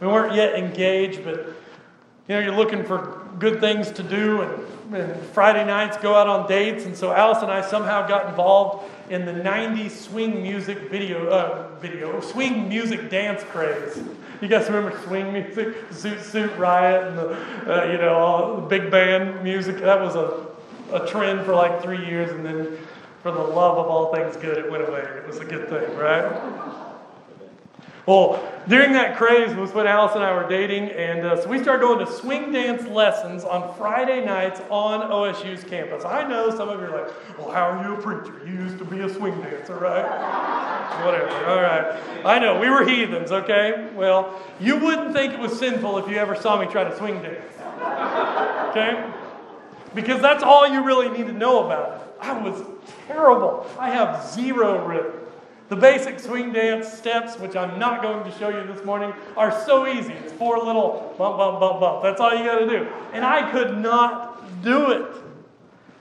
We 0.00 0.08
weren't 0.08 0.34
yet 0.34 0.56
engaged, 0.56 1.22
but 1.22 1.36
you 1.36 2.34
know, 2.34 2.40
you're 2.40 2.56
looking 2.56 2.82
for 2.84 3.25
good 3.38 3.60
things 3.60 3.90
to 3.92 4.02
do, 4.02 4.42
and, 4.42 4.94
and, 4.94 5.22
Friday 5.26 5.64
nights 5.64 5.96
go 5.98 6.14
out 6.14 6.28
on 6.28 6.48
dates. 6.48 6.84
And 6.84 6.96
so 6.96 7.12
Alice 7.12 7.42
and 7.42 7.50
I 7.50 7.60
somehow 7.60 8.06
got 8.06 8.28
involved 8.28 8.90
in 9.10 9.24
the 9.24 9.32
'90s 9.32 9.90
swing 9.90 10.42
music 10.42 10.78
video, 10.90 11.28
uh, 11.28 11.68
video 11.80 12.20
swing 12.20 12.68
music 12.68 13.10
dance 13.10 13.42
craze. 13.44 14.00
You 14.40 14.48
guys 14.48 14.66
remember 14.68 14.98
swing 15.04 15.32
music, 15.32 15.88
Zoot 15.90 16.22
Suit 16.22 16.54
Riot, 16.56 17.08
and 17.08 17.18
the 17.18 17.82
uh, 17.82 17.90
you 17.90 17.98
know 17.98 18.14
all 18.14 18.56
the 18.56 18.62
big 18.62 18.90
band 18.90 19.42
music? 19.42 19.78
That 19.78 20.00
was 20.00 20.14
a 20.14 20.46
a 20.92 21.06
trend 21.06 21.44
for 21.44 21.54
like 21.54 21.82
three 21.82 22.04
years, 22.06 22.30
and 22.30 22.44
then 22.44 22.78
for 23.22 23.32
the 23.32 23.40
love 23.40 23.78
of 23.78 23.86
all 23.86 24.14
things 24.14 24.36
good, 24.36 24.58
it 24.58 24.70
went 24.70 24.88
away. 24.88 25.00
It 25.00 25.26
was 25.26 25.38
a 25.38 25.44
good 25.44 25.68
thing, 25.68 25.96
right? 25.96 26.95
Well, 28.06 28.40
during 28.68 28.92
that 28.92 29.16
craze 29.16 29.52
was 29.56 29.72
when 29.72 29.88
Alice 29.88 30.14
and 30.14 30.22
I 30.22 30.32
were 30.32 30.48
dating, 30.48 30.90
and 30.90 31.26
uh, 31.26 31.42
so 31.42 31.48
we 31.48 31.60
started 31.60 31.84
going 31.84 32.06
to 32.06 32.12
swing 32.12 32.52
dance 32.52 32.86
lessons 32.86 33.42
on 33.42 33.76
Friday 33.76 34.24
nights 34.24 34.60
on 34.70 35.10
OSU's 35.10 35.64
campus. 35.64 36.04
I 36.04 36.26
know 36.26 36.50
some 36.50 36.68
of 36.68 36.78
you 36.78 36.86
are 36.86 37.02
like, 37.02 37.36
well, 37.36 37.50
how 37.50 37.70
are 37.70 37.82
you 37.84 37.96
a 37.96 38.00
preacher? 38.00 38.40
You 38.46 38.52
used 38.54 38.78
to 38.78 38.84
be 38.84 39.00
a 39.00 39.08
swing 39.12 39.40
dancer, 39.42 39.74
right? 39.74 40.04
Whatever, 41.04 41.46
all 41.46 41.60
right. 41.60 42.00
I 42.24 42.38
know, 42.38 42.60
we 42.60 42.70
were 42.70 42.84
heathens, 42.84 43.32
okay? 43.32 43.90
Well, 43.96 44.40
you 44.60 44.76
wouldn't 44.76 45.12
think 45.12 45.32
it 45.34 45.40
was 45.40 45.58
sinful 45.58 45.98
if 45.98 46.08
you 46.08 46.16
ever 46.16 46.36
saw 46.36 46.60
me 46.60 46.66
try 46.70 46.84
to 46.84 46.96
swing 46.96 47.20
dance, 47.22 47.54
okay? 48.70 49.12
Because 49.96 50.22
that's 50.22 50.44
all 50.44 50.68
you 50.68 50.84
really 50.84 51.08
need 51.08 51.26
to 51.26 51.32
know 51.32 51.66
about 51.66 51.94
it. 51.94 52.02
I 52.20 52.38
was 52.38 52.64
terrible. 53.08 53.68
I 53.80 53.90
have 53.90 54.24
zero 54.30 54.86
rhythm. 54.86 55.15
The 55.68 55.76
basic 55.76 56.20
swing 56.20 56.52
dance 56.52 56.86
steps, 56.86 57.38
which 57.38 57.56
I'm 57.56 57.78
not 57.78 58.00
going 58.00 58.22
to 58.24 58.38
show 58.38 58.48
you 58.50 58.72
this 58.72 58.84
morning, 58.84 59.12
are 59.36 59.50
so 59.64 59.86
easy. 59.86 60.12
It's 60.12 60.32
four 60.32 60.58
little 60.58 61.14
bump, 61.18 61.38
bump, 61.38 61.58
bump, 61.58 61.80
bump. 61.80 62.02
That's 62.02 62.20
all 62.20 62.36
you 62.36 62.44
got 62.44 62.60
to 62.60 62.68
do. 62.68 62.88
And 63.12 63.24
I 63.24 63.50
could 63.50 63.76
not 63.78 64.62
do 64.62 64.92
it. 64.92 65.06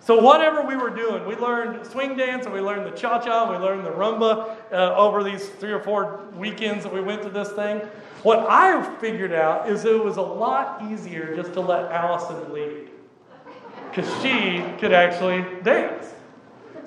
So, 0.01 0.21
whatever 0.21 0.61
we 0.61 0.75
were 0.75 0.91
doing, 0.91 1.25
we 1.25 1.35
learned 1.35 1.83
swing 1.87 2.15
dance 2.15 2.45
and 2.45 2.53
we 2.53 2.61
learned 2.61 2.85
the 2.85 2.95
cha 2.95 3.19
cha, 3.19 3.51
we 3.51 3.57
learned 3.57 3.83
the 3.83 3.89
rumba 3.89 4.55
uh, 4.71 4.95
over 4.95 5.23
these 5.23 5.49
three 5.49 5.71
or 5.71 5.79
four 5.79 6.25
weekends 6.35 6.83
that 6.83 6.93
we 6.93 7.01
went 7.01 7.23
to 7.23 7.29
this 7.29 7.51
thing. 7.53 7.79
What 8.21 8.39
I 8.47 8.83
figured 8.99 9.33
out 9.33 9.67
is 9.67 9.83
it 9.83 10.03
was 10.03 10.17
a 10.17 10.21
lot 10.21 10.83
easier 10.91 11.35
just 11.35 11.53
to 11.53 11.61
let 11.61 11.91
Allison 11.91 12.53
lead 12.53 12.89
because 13.89 14.07
she 14.21 14.63
could 14.79 14.93
actually 14.93 15.43
dance. 15.63 16.13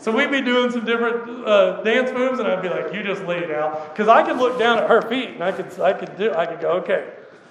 So 0.00 0.12
we'd 0.12 0.30
be 0.30 0.40
doing 0.40 0.70
some 0.70 0.84
different 0.84 1.46
uh, 1.46 1.82
dance 1.82 2.12
moves, 2.12 2.38
and 2.38 2.46
I'd 2.46 2.62
be 2.62 2.68
like, 2.68 2.94
"You 2.94 3.02
just 3.02 3.22
lay 3.24 3.38
it 3.38 3.50
out," 3.50 3.92
because 3.92 4.08
I 4.08 4.22
could 4.22 4.37
look 4.37 4.58
down 4.58 4.78
at 4.78 4.88
her 4.88 5.02
feet, 5.02 5.30
and 5.30 5.42
I 5.42 5.50
could, 5.50 5.80
I 5.80 5.92
could 5.92 6.16
do, 6.16 6.32
I 6.32 6.46
could 6.46 6.61
go, 6.61 6.70
"Okay, 6.82 7.11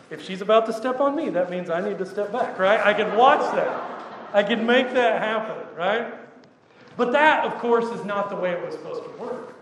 if 0.10 0.24
she's 0.24 0.42
about 0.42 0.66
to 0.68 0.74
step 0.74 1.02
on 1.02 1.16
me, 1.16 1.30
that 1.30 1.50
means 1.50 1.70
I 1.70 1.82
need 1.82 1.98
to 1.98 2.06
step 2.06 2.32
back, 2.32 2.58
right?" 2.58 2.80
I 2.80 2.94
could 2.94 3.14
watch 3.18 3.54
that. 3.54 3.98
I 4.34 4.44
could 4.44 4.64
make 4.64 4.94
that 4.94 5.22
happen, 5.22 5.58
right? 5.76 6.14
But 6.96 7.12
that, 7.12 7.46
of 7.46 7.56
course, 7.60 7.86
is 7.86 8.06
not 8.06 8.30
the 8.30 8.36
way 8.36 8.52
it 8.52 8.66
was 8.66 8.74
supposed 8.76 9.04
to 9.04 9.10
work. 9.22 9.54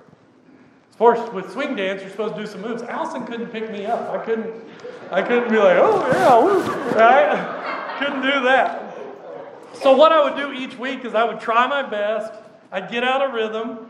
Of 0.92 0.98
course, 0.98 1.34
with 1.34 1.52
swing 1.52 1.76
dance, 1.76 2.02
you're 2.02 2.12
supposed 2.12 2.36
to 2.36 2.42
do 2.42 2.48
some 2.48 2.62
moves. 2.62 2.82
Allison 2.84 3.26
couldn't 3.26 3.48
pick 3.48 3.70
me 3.72 3.86
up. 3.86 4.10
I 4.12 4.24
couldn't, 4.24 4.54
I 5.12 5.22
couldn't 5.22 5.50
be 5.50 5.58
like, 5.58 5.78
"Oh 5.80 6.08
yeah, 6.14 6.40
woo," 6.40 6.62
right? 6.96 7.98
couldn't 8.00 8.22
do 8.22 8.44
that. 8.44 8.96
So, 9.74 9.96
what 9.96 10.12
I 10.12 10.24
would 10.24 10.36
do 10.36 10.54
each 10.54 10.78
week 10.78 11.04
is 11.04 11.16
I 11.16 11.24
would 11.24 11.40
try 11.40 11.68
my 11.68 11.84
best, 11.84 12.32
I'd 12.76 12.92
get 12.92 13.06
out 13.06 13.22
of 13.22 13.34
rhythm. 13.34 13.90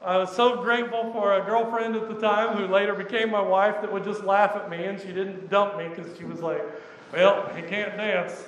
I 0.00 0.16
was 0.16 0.34
so 0.34 0.62
grateful 0.62 1.12
for 1.12 1.34
a 1.34 1.44
girlfriend 1.44 1.94
at 1.96 2.08
the 2.08 2.18
time 2.18 2.56
who 2.56 2.66
later 2.66 2.94
became 2.94 3.30
my 3.30 3.42
wife 3.42 3.82
that 3.82 3.92
would 3.92 4.04
just 4.04 4.24
laugh 4.24 4.56
at 4.56 4.70
me 4.70 4.86
and 4.86 4.98
she 4.98 5.08
didn't 5.08 5.50
dump 5.50 5.76
me 5.76 5.88
because 5.88 6.16
she 6.16 6.24
was 6.24 6.40
like, 6.40 6.62
well, 7.12 7.46
he 7.54 7.60
can't 7.60 7.94
dance. 7.98 8.42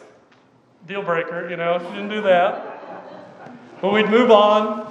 Deal 0.87 1.03
breaker, 1.03 1.51
you 1.51 1.59
know, 1.59 1.79
she 1.81 1.95
didn't 1.95 2.09
do 2.09 2.23
that. 2.23 2.81
But 3.83 3.93
we'd 3.93 4.09
move 4.09 4.31
on. 4.31 4.87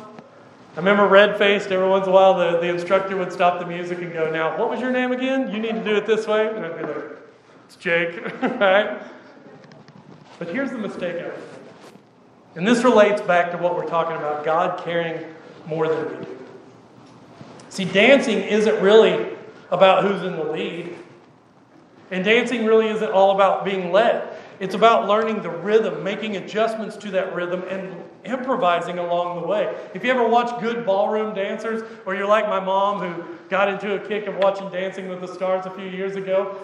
I 0.73 0.77
remember 0.77 1.07
red 1.07 1.39
faced 1.39 1.71
every 1.71 1.89
once 1.89 2.05
in 2.05 2.11
a 2.11 2.13
while, 2.13 2.37
the, 2.37 2.59
the 2.59 2.69
instructor 2.69 3.17
would 3.17 3.33
stop 3.33 3.59
the 3.59 3.65
music 3.65 3.97
and 3.97 4.13
go, 4.13 4.29
Now, 4.29 4.59
what 4.59 4.69
was 4.69 4.79
your 4.79 4.91
name 4.91 5.11
again? 5.11 5.51
You 5.51 5.57
need 5.57 5.73
to 5.73 5.83
do 5.83 5.95
it 5.95 6.05
this 6.05 6.27
way. 6.27 6.55
And 6.55 6.63
I'd 6.63 6.77
be 6.77 6.83
like, 6.83 7.17
It's 7.65 7.77
Jake, 7.77 8.23
right? 8.43 9.01
But 10.37 10.49
here's 10.49 10.69
the 10.69 10.77
mistake 10.77 11.15
I 11.15 11.29
made. 11.29 11.44
And 12.55 12.65
this 12.65 12.83
relates 12.83 13.21
back 13.21 13.51
to 13.51 13.57
what 13.57 13.75
we're 13.75 13.87
talking 13.87 14.15
about 14.15 14.45
God 14.45 14.83
caring 14.83 15.25
more 15.67 15.87
than 15.87 16.19
we 16.19 16.25
do. 16.25 16.37
See, 17.69 17.85
dancing 17.85 18.39
isn't 18.39 18.81
really 18.81 19.35
about 19.71 20.03
who's 20.03 20.21
in 20.23 20.37
the 20.37 20.43
lead. 20.43 20.95
And 22.11 22.23
dancing 22.23 22.65
really 22.65 22.87
isn't 22.87 23.11
all 23.11 23.31
about 23.31 23.65
being 23.65 23.91
led. 23.91 24.37
It's 24.59 24.75
about 24.75 25.07
learning 25.07 25.41
the 25.41 25.49
rhythm, 25.49 26.03
making 26.03 26.37
adjustments 26.37 26.95
to 26.97 27.11
that 27.11 27.35
rhythm, 27.35 27.63
and 27.69 27.93
improvising 28.23 28.99
along 28.99 29.41
the 29.41 29.47
way. 29.47 29.75
If 29.93 30.03
you 30.03 30.11
ever 30.11 30.25
watch 30.25 30.61
good 30.61 30.85
ballroom 30.85 31.35
dancers, 31.35 31.83
or 32.05 32.15
you're 32.15 32.27
like 32.27 32.47
my 32.47 32.59
mom 32.59 32.99
who 32.99 33.23
got 33.49 33.67
into 33.67 33.95
a 33.95 34.07
kick 34.07 34.27
of 34.27 34.37
watching 34.37 34.69
Dancing 34.69 35.09
with 35.09 35.19
the 35.19 35.27
Stars 35.27 35.65
a 35.65 35.71
few 35.71 35.87
years 35.87 36.15
ago, 36.15 36.57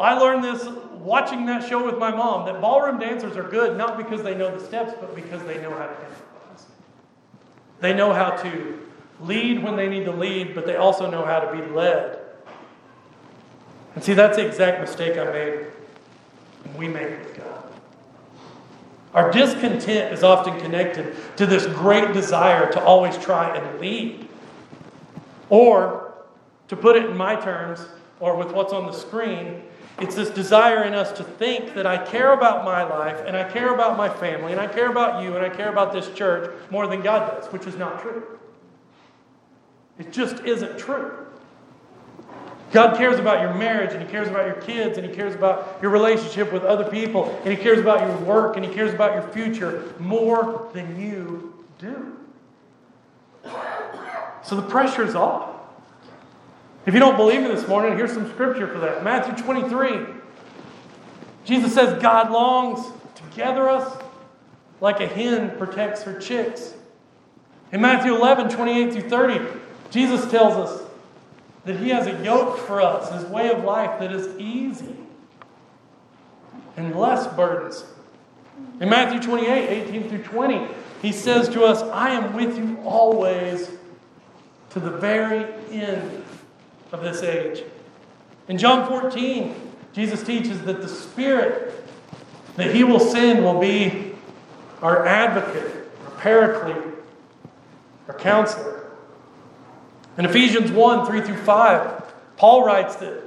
I 0.00 0.18
learned 0.18 0.44
this 0.44 0.66
watching 0.94 1.46
that 1.46 1.68
show 1.68 1.84
with 1.84 1.98
my 1.98 2.10
mom 2.10 2.46
that 2.46 2.60
ballroom 2.60 2.98
dancers 2.98 3.36
are 3.36 3.48
good 3.48 3.76
not 3.76 3.96
because 3.96 4.22
they 4.22 4.34
know 4.34 4.56
the 4.56 4.64
steps, 4.64 4.92
but 5.00 5.14
because 5.14 5.42
they 5.44 5.60
know 5.60 5.70
how 5.70 5.86
to 5.86 5.92
improvise. 5.92 6.66
They 7.80 7.94
know 7.94 8.12
how 8.12 8.30
to 8.30 8.78
lead 9.20 9.62
when 9.62 9.76
they 9.76 9.88
need 9.88 10.04
to 10.04 10.12
lead, 10.12 10.54
but 10.54 10.66
they 10.66 10.76
also 10.76 11.10
know 11.10 11.24
how 11.24 11.40
to 11.40 11.52
be 11.52 11.62
led. 11.72 12.18
And 13.94 14.04
see, 14.04 14.14
that's 14.14 14.36
the 14.36 14.46
exact 14.46 14.80
mistake 14.80 15.18
I 15.18 15.24
made 15.24 15.66
we 16.76 16.88
make 16.88 17.18
with 17.18 17.36
God. 17.36 17.64
Our 19.14 19.32
discontent 19.32 20.12
is 20.12 20.22
often 20.22 20.58
connected 20.60 21.16
to 21.36 21.46
this 21.46 21.66
great 21.66 22.12
desire 22.12 22.70
to 22.72 22.82
always 22.82 23.16
try 23.18 23.56
and 23.56 23.80
lead. 23.80 24.28
Or, 25.50 26.14
to 26.68 26.76
put 26.76 26.96
it 26.96 27.06
in 27.06 27.16
my 27.16 27.34
terms, 27.36 27.80
or 28.20 28.36
with 28.36 28.52
what's 28.52 28.72
on 28.72 28.86
the 28.86 28.92
screen, 28.92 29.62
it's 30.00 30.14
this 30.14 30.30
desire 30.30 30.84
in 30.84 30.94
us 30.94 31.10
to 31.18 31.24
think 31.24 31.74
that 31.74 31.86
I 31.86 32.04
care 32.04 32.32
about 32.32 32.64
my 32.64 32.84
life 32.84 33.20
and 33.26 33.36
I 33.36 33.50
care 33.50 33.74
about 33.74 33.96
my 33.96 34.08
family 34.08 34.52
and 34.52 34.60
I 34.60 34.66
care 34.66 34.90
about 34.90 35.22
you 35.22 35.34
and 35.34 35.44
I 35.44 35.48
care 35.48 35.70
about 35.70 35.92
this 35.92 36.08
church 36.10 36.52
more 36.70 36.86
than 36.86 37.02
God 37.02 37.40
does, 37.40 37.52
which 37.52 37.66
is 37.66 37.76
not 37.76 38.00
true. 38.00 38.38
It 39.98 40.12
just 40.12 40.44
isn't 40.44 40.78
true. 40.78 41.26
God 42.70 42.96
cares 42.96 43.18
about 43.18 43.40
your 43.40 43.54
marriage 43.54 43.92
and 43.92 44.02
He 44.02 44.08
cares 44.08 44.28
about 44.28 44.46
your 44.46 44.56
kids 44.56 44.98
and 44.98 45.06
He 45.06 45.12
cares 45.12 45.34
about 45.34 45.78
your 45.82 45.90
relationship 45.90 46.52
with 46.52 46.62
other 46.62 46.88
people 46.88 47.24
and 47.44 47.48
He 47.48 47.56
cares 47.56 47.80
about 47.80 48.00
your 48.00 48.16
work 48.18 48.56
and 48.56 48.64
He 48.64 48.72
cares 48.72 48.94
about 48.94 49.14
your 49.14 49.32
future 49.32 49.94
more 49.98 50.68
than 50.74 51.00
you 51.00 51.64
do. 51.78 52.16
So 54.44 54.56
the 54.56 54.62
pressure 54.62 55.04
is 55.04 55.14
off. 55.14 55.57
If 56.86 56.94
you 56.94 57.00
don't 57.00 57.16
believe 57.16 57.42
me 57.42 57.48
this 57.48 57.68
morning, 57.68 57.96
here's 57.96 58.12
some 58.12 58.30
scripture 58.30 58.66
for 58.66 58.78
that. 58.78 59.04
Matthew 59.04 59.34
23. 59.44 60.06
Jesus 61.44 61.74
says, 61.74 62.00
God 62.02 62.30
longs 62.30 62.86
to 63.14 63.22
gather 63.34 63.68
us 63.68 64.02
like 64.80 65.00
a 65.00 65.06
hen 65.06 65.56
protects 65.58 66.02
her 66.02 66.18
chicks. 66.18 66.74
In 67.72 67.80
Matthew 67.80 68.14
11, 68.14 68.50
28 68.50 68.92
through 68.92 69.08
30, 69.08 69.60
Jesus 69.90 70.30
tells 70.30 70.54
us 70.54 70.86
that 71.64 71.76
He 71.76 71.90
has 71.90 72.06
a 72.06 72.22
yoke 72.24 72.58
for 72.58 72.80
us, 72.80 73.12
His 73.12 73.24
way 73.30 73.50
of 73.50 73.64
life 73.64 73.98
that 74.00 74.12
is 74.12 74.38
easy 74.38 74.96
and 76.76 76.94
less 76.94 77.26
burdensome. 77.34 77.88
In 78.80 78.88
Matthew 78.88 79.20
28, 79.20 79.68
18 79.68 80.08
through 80.08 80.22
20, 80.22 80.68
He 81.02 81.12
says 81.12 81.48
to 81.50 81.64
us, 81.64 81.82
I 81.82 82.10
am 82.10 82.34
with 82.34 82.56
you 82.56 82.78
always 82.84 83.70
to 84.70 84.80
the 84.80 84.90
very 84.90 85.44
end 85.70 86.24
of 86.92 87.02
this 87.02 87.22
age. 87.22 87.64
In 88.48 88.58
John 88.58 88.88
14, 88.88 89.54
Jesus 89.92 90.22
teaches 90.22 90.62
that 90.62 90.80
the 90.80 90.88
Spirit 90.88 91.84
that 92.56 92.74
He 92.74 92.84
will 92.84 93.00
send 93.00 93.44
will 93.44 93.60
be 93.60 94.12
our 94.82 95.06
advocate, 95.06 95.90
our 96.04 96.10
paraclete, 96.18 96.94
our 98.08 98.14
counselor. 98.14 98.90
In 100.16 100.24
Ephesians 100.24 100.72
1 100.72 101.06
3 101.06 101.20
through 101.20 101.36
5, 101.36 102.14
Paul 102.36 102.64
writes 102.64 102.96
that 102.96 103.22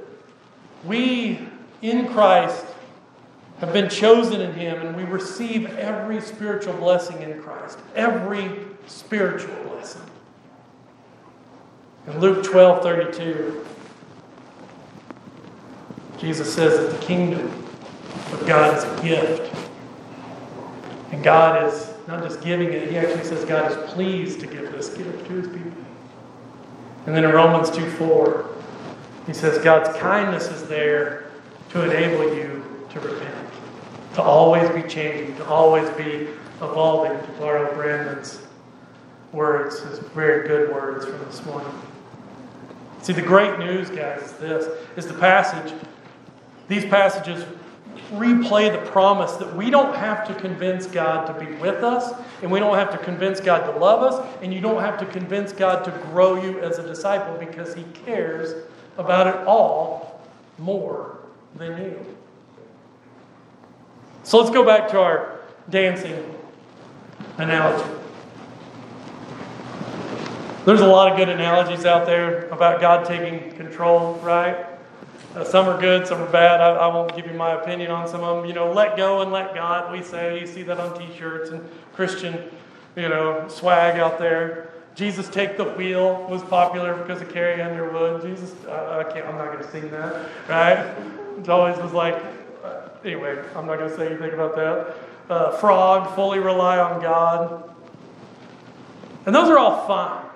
we 0.86 1.40
in 1.82 2.08
Christ 2.10 2.66
have 3.60 3.72
been 3.74 3.90
chosen 3.90 4.42
in 4.42 4.54
Him 4.54 4.82
and 4.86 4.98
we 4.98 5.04
receive 5.04 5.66
every 5.78 6.20
spiritual 6.20 6.74
blessing 6.74 7.22
in 7.22 7.42
Christ. 7.42 7.78
Every 7.96 8.52
spiritual 8.88 9.56
blessing. 9.70 10.02
In 12.08 12.20
Luke 12.20 12.44
12 12.44 12.82
32, 12.82 13.66
Jesus 16.18 16.54
says 16.54 16.78
that 16.78 17.00
the 17.00 17.06
kingdom 17.06 17.48
of 18.34 18.44
God 18.48 18.76
is 18.76 18.84
a 18.84 19.04
gift. 19.04 19.56
And 21.12 21.24
God 21.24 21.68
is 21.68 21.94
not 22.08 22.24
just 22.24 22.42
giving 22.42 22.72
it, 22.74 22.90
He 22.90 22.98
actually 22.98 23.24
says 23.24 23.46
God 23.46 23.72
is 23.72 23.92
pleased 23.92 24.40
to 24.40 24.48
give 24.48 24.72
this 24.72 24.90
gift 24.90 25.28
to 25.28 25.34
His 25.34 25.48
people. 25.48 25.72
And 27.06 27.16
then 27.16 27.24
in 27.24 27.32
Romans 27.32 27.70
2 27.70 27.90
4, 27.92 28.50
He 29.28 29.34
says 29.34 29.64
God's 29.64 29.96
kindness 30.00 30.48
is 30.48 30.68
there 30.68 31.32
to 31.70 31.84
enable 31.84 32.36
you 32.36 32.64
to 32.90 33.00
repent, 33.00 33.48
to 34.16 34.22
always 34.22 34.70
be 34.70 34.82
changing, 34.90 35.36
to 35.38 35.46
always 35.46 35.90
be 35.92 36.28
evolving, 36.58 37.20
to 37.20 37.40
borrow 37.40 37.74
Brandon's 37.74 38.42
words, 39.32 39.80
his 39.80 40.00
very 40.00 40.48
good 40.48 40.74
words 40.74 41.06
from 41.06 41.20
this 41.26 41.44
morning. 41.46 41.72
See, 43.02 43.14
the 43.14 43.22
great 43.22 43.58
news, 43.58 43.90
guys, 43.90 44.22
is 44.22 44.32
this 44.34 44.68
is 44.96 45.08
the 45.08 45.14
passage. 45.16 45.74
These 46.68 46.86
passages 46.86 47.46
replay 48.12 48.72
the 48.72 48.90
promise 48.92 49.34
that 49.34 49.56
we 49.56 49.70
don't 49.70 49.96
have 49.96 50.28
to 50.28 50.36
convince 50.36 50.86
God 50.86 51.26
to 51.26 51.46
be 51.46 51.52
with 51.56 51.84
us, 51.84 52.14
and 52.42 52.52
we 52.52 52.60
don't 52.60 52.76
have 52.76 52.92
to 52.92 52.98
convince 52.98 53.40
God 53.40 53.72
to 53.72 53.80
love 53.80 54.04
us, 54.04 54.38
and 54.42 54.54
you 54.54 54.62
don't 54.62 54.82
have 54.82 55.00
to 55.00 55.06
convince 55.08 55.52
God 55.52 55.84
to 55.86 55.92
grow 56.12 56.42
you 56.42 56.60
as 56.60 56.78
a 56.78 56.84
disciple 56.84 57.36
because 57.38 57.74
He 57.74 57.84
cares 58.06 58.66
about 58.98 59.28
it 59.28 59.36
all 59.48 60.22
more 60.60 61.20
than 61.56 61.78
you. 61.78 62.18
So 64.24 64.40
let's 64.40 64.52
go 64.52 64.64
back 64.64 64.90
to 64.90 65.00
our 65.00 65.40
dancing 65.70 66.36
analogy. 67.38 68.01
There's 70.64 70.82
a 70.82 70.86
lot 70.86 71.12
of 71.12 71.18
good 71.18 71.28
analogies 71.28 71.86
out 71.86 72.06
there 72.06 72.48
about 72.50 72.80
God 72.80 73.08
taking 73.08 73.52
control, 73.58 74.14
right? 74.18 74.68
Uh, 75.34 75.44
some 75.44 75.68
are 75.68 75.80
good, 75.80 76.06
some 76.06 76.22
are 76.22 76.32
bad. 76.32 76.62
I, 76.62 76.76
I, 76.76 76.88
won't 76.88 77.16
give 77.16 77.26
you 77.26 77.34
my 77.34 77.54
opinion 77.54 77.90
on 77.90 78.08
some 78.08 78.22
of 78.22 78.38
them. 78.38 78.46
You 78.46 78.54
know, 78.54 78.72
let 78.72 78.96
go 78.96 79.22
and 79.22 79.32
let 79.32 79.56
God, 79.56 79.92
we 79.92 80.04
say. 80.04 80.40
You 80.40 80.46
see 80.46 80.62
that 80.64 80.80
on 80.80 80.96
t 81.00 81.08
shirts 81.18 81.50
and 81.50 81.68
Christian, 81.94 82.52
you 82.96 83.10
know, 83.10 83.48
swag 83.48 84.00
out 84.00 84.20
there. 84.20 84.70
Jesus 84.94 85.30
Take 85.30 85.58
the 85.58 85.64
Wheel 85.64 86.28
was 86.30 86.44
popular 86.44 86.94
because 86.94 87.24
of 87.24 87.34
Carrie 87.34 87.60
Underwood. 87.60 88.22
Jesus, 88.22 88.54
uh, 88.68 89.04
I 89.04 89.12
can't, 89.12 89.26
I'm 89.26 89.38
not 89.38 89.48
going 89.48 89.64
to 89.64 89.72
sing 89.72 89.90
that, 89.90 90.30
right? 90.48 90.78
It 91.40 91.50
always 91.50 91.78
was 91.78 91.92
like, 91.92 92.22
uh, 92.64 92.90
anyway, 93.04 93.44
I'm 93.56 93.66
not 93.66 93.80
going 93.80 93.90
to 93.90 93.98
say 93.98 94.06
anything 94.06 94.34
about 94.34 94.56
that. 94.58 94.96
Uh, 95.28 95.58
frog, 95.58 96.14
fully 96.14 96.38
rely 96.38 96.78
on 96.78 97.02
God. 97.02 97.74
And 99.26 99.34
those 99.34 99.50
are 99.50 99.58
all 99.58 99.88
fine. 99.88 100.31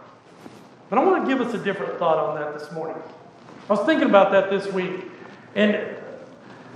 But 0.89 0.99
I 0.99 1.03
want 1.03 1.25
to 1.25 1.27
give 1.27 1.45
us 1.45 1.53
a 1.53 1.57
different 1.57 1.97
thought 1.99 2.17
on 2.17 2.35
that 2.35 2.57
this 2.57 2.71
morning. 2.71 3.01
I 3.69 3.73
was 3.73 3.85
thinking 3.85 4.09
about 4.09 4.31
that 4.31 4.49
this 4.49 4.71
week. 4.71 5.05
And 5.55 5.79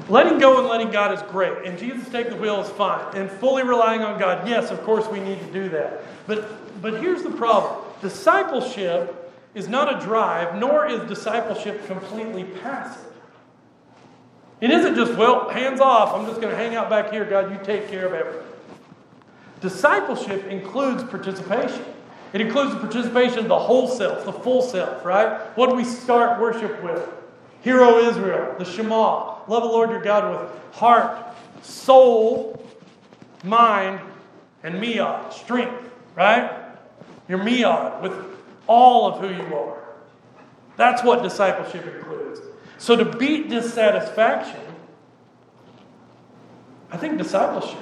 letting 0.07 0.39
go 0.39 0.59
and 0.59 0.67
letting 0.67 0.89
God 0.91 1.13
is 1.13 1.21
great. 1.31 1.65
And 1.65 1.77
Jesus 1.77 2.09
take 2.09 2.29
the 2.29 2.35
wheel 2.35 2.61
is 2.61 2.69
fine. 2.69 3.15
And 3.15 3.29
fully 3.29 3.63
relying 3.63 4.01
on 4.01 4.19
God, 4.19 4.47
yes, 4.47 4.71
of 4.71 4.81
course 4.83 5.07
we 5.07 5.19
need 5.19 5.39
to 5.39 5.51
do 5.51 5.69
that. 5.69 6.01
But 6.25 6.59
but 6.81 7.01
here's 7.01 7.23
the 7.23 7.31
problem. 7.31 7.83
Discipleship 8.01 9.33
is 9.53 9.67
not 9.67 10.01
a 10.01 10.05
drive, 10.05 10.55
nor 10.55 10.85
is 10.87 11.07
discipleship 11.09 11.85
completely 11.87 12.43
passive. 12.43 13.05
It 14.61 14.71
isn't 14.71 14.95
just, 14.95 15.13
well, 15.15 15.49
hands 15.49 15.79
off, 15.79 16.13
I'm 16.13 16.25
just 16.25 16.41
going 16.41 16.51
to 16.51 16.57
hang 16.57 16.75
out 16.75 16.89
back 16.89 17.11
here, 17.11 17.23
God, 17.25 17.51
you 17.51 17.59
take 17.63 17.89
care 17.89 18.05
of 18.05 18.13
everything. 18.13 18.45
Discipleship 19.61 20.45
includes 20.45 21.03
participation. 21.03 21.83
It 22.31 22.41
includes 22.41 22.73
the 22.73 22.79
participation 22.79 23.39
of 23.39 23.47
the 23.47 23.57
whole 23.57 23.87
self, 23.87 24.25
the 24.25 24.33
full 24.33 24.61
self, 24.61 25.03
right? 25.03 25.39
What 25.57 25.69
do 25.69 25.75
we 25.75 25.83
start 25.83 26.39
worship 26.39 26.81
with? 26.83 27.07
Hear, 27.61 27.81
O 27.81 28.07
Israel, 28.07 28.55
the 28.57 28.65
Shema. 28.65 29.39
Love 29.47 29.63
the 29.63 29.69
Lord 29.69 29.89
your 29.89 30.01
God 30.01 30.39
with 30.39 30.75
heart, 30.75 31.35
soul, 31.63 32.63
mind, 33.43 33.99
and 34.63 34.75
miyad, 34.75 35.33
strength, 35.33 35.91
right? 36.15 36.51
Your 37.27 37.39
miyad 37.39 38.01
with 38.01 38.13
all 38.67 39.11
of 39.11 39.19
who 39.19 39.29
you 39.35 39.55
are. 39.55 39.83
That's 40.77 41.03
what 41.03 41.23
discipleship 41.23 41.85
includes. 41.85 42.41
So 42.77 42.95
to 42.95 43.05
beat 43.17 43.49
dissatisfaction, 43.49 44.61
I 46.91 46.97
think 46.97 47.17
discipleship 47.17 47.77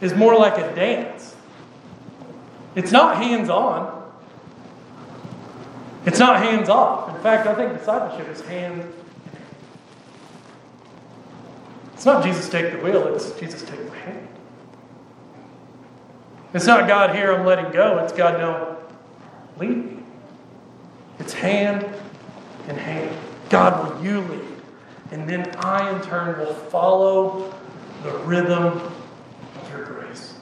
is 0.00 0.14
more 0.14 0.36
like 0.36 0.56
a 0.58 0.74
dance. 0.74 1.33
It's 2.74 2.90
not 2.90 3.16
hands 3.16 3.48
on. 3.48 4.02
It's 6.06 6.18
not 6.18 6.42
hands 6.42 6.68
off. 6.68 7.14
In 7.14 7.22
fact, 7.22 7.46
I 7.46 7.54
think 7.54 7.78
discipleship 7.78 8.28
is 8.28 8.40
hand. 8.42 8.92
It's 11.94 12.04
not 12.04 12.22
Jesus 12.22 12.48
take 12.48 12.72
the 12.72 12.78
wheel, 12.78 13.14
it's 13.14 13.30
Jesus 13.40 13.62
take 13.62 13.82
the 13.82 13.96
hand. 13.98 14.28
It's 16.52 16.66
not 16.66 16.86
God 16.86 17.14
here, 17.14 17.32
I'm 17.32 17.46
letting 17.46 17.72
go. 17.72 17.98
It's 17.98 18.12
God, 18.12 18.38
no, 18.38 18.76
lead 19.58 19.76
me. 19.76 20.02
It's 21.18 21.32
hand 21.32 21.86
in 22.68 22.76
hand. 22.76 23.16
God, 23.48 23.94
will 23.94 24.04
you 24.04 24.20
lead? 24.20 24.40
And 25.12 25.28
then 25.28 25.50
I, 25.56 25.94
in 25.94 26.02
turn, 26.02 26.38
will 26.38 26.54
follow 26.54 27.54
the 28.02 28.12
rhythm 28.18 28.80
of 28.80 29.70
your 29.70 29.84
grace. 29.84 30.34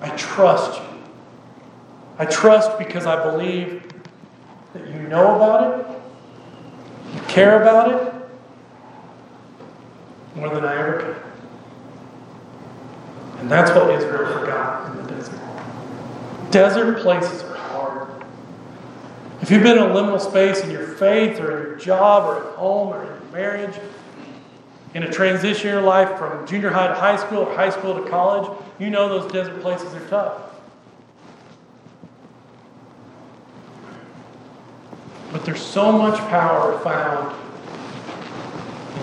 I 0.00 0.10
trust 0.16 0.80
you. 0.80 0.81
I 2.22 2.24
trust 2.26 2.78
because 2.78 3.04
I 3.04 3.20
believe 3.20 3.82
that 4.74 4.86
you 4.86 4.94
know 5.08 5.34
about 5.34 5.80
it, 5.80 5.86
you 7.12 7.20
care 7.22 7.60
about 7.60 7.90
it 7.90 8.14
more 10.36 10.48
than 10.48 10.64
I 10.64 10.78
ever 10.78 11.00
could. 11.00 11.16
And 13.40 13.50
that's 13.50 13.72
what 13.72 13.90
Israel 13.90 14.38
forgot 14.38 14.88
in 14.92 14.98
the 14.98 15.12
desert. 15.12 15.40
Desert 16.52 17.02
places 17.02 17.42
are 17.42 17.56
hard. 17.56 18.24
If 19.40 19.50
you've 19.50 19.64
been 19.64 19.78
in 19.78 19.82
a 19.82 19.92
liminal 19.92 20.20
space 20.20 20.60
in 20.60 20.70
your 20.70 20.86
faith 20.86 21.40
or 21.40 21.56
in 21.56 21.66
your 21.70 21.76
job 21.76 22.22
or 22.22 22.48
at 22.48 22.54
home 22.54 22.94
or 22.94 23.02
in 23.02 23.08
your 23.08 23.32
marriage, 23.32 23.74
in 24.94 25.02
a 25.02 25.10
transition 25.10 25.70
in 25.70 25.74
your 25.74 25.82
life 25.82 26.16
from 26.18 26.46
junior 26.46 26.70
high 26.70 26.86
to 26.86 26.94
high 26.94 27.16
school 27.16 27.38
or 27.38 27.56
high 27.56 27.70
school 27.70 28.00
to 28.00 28.08
college, 28.08 28.48
you 28.78 28.90
know 28.90 29.08
those 29.08 29.32
desert 29.32 29.60
places 29.60 29.92
are 29.92 30.08
tough. 30.08 30.51
But 35.32 35.46
there's 35.46 35.64
so 35.64 35.90
much 35.90 36.18
power 36.28 36.78
found 36.80 37.34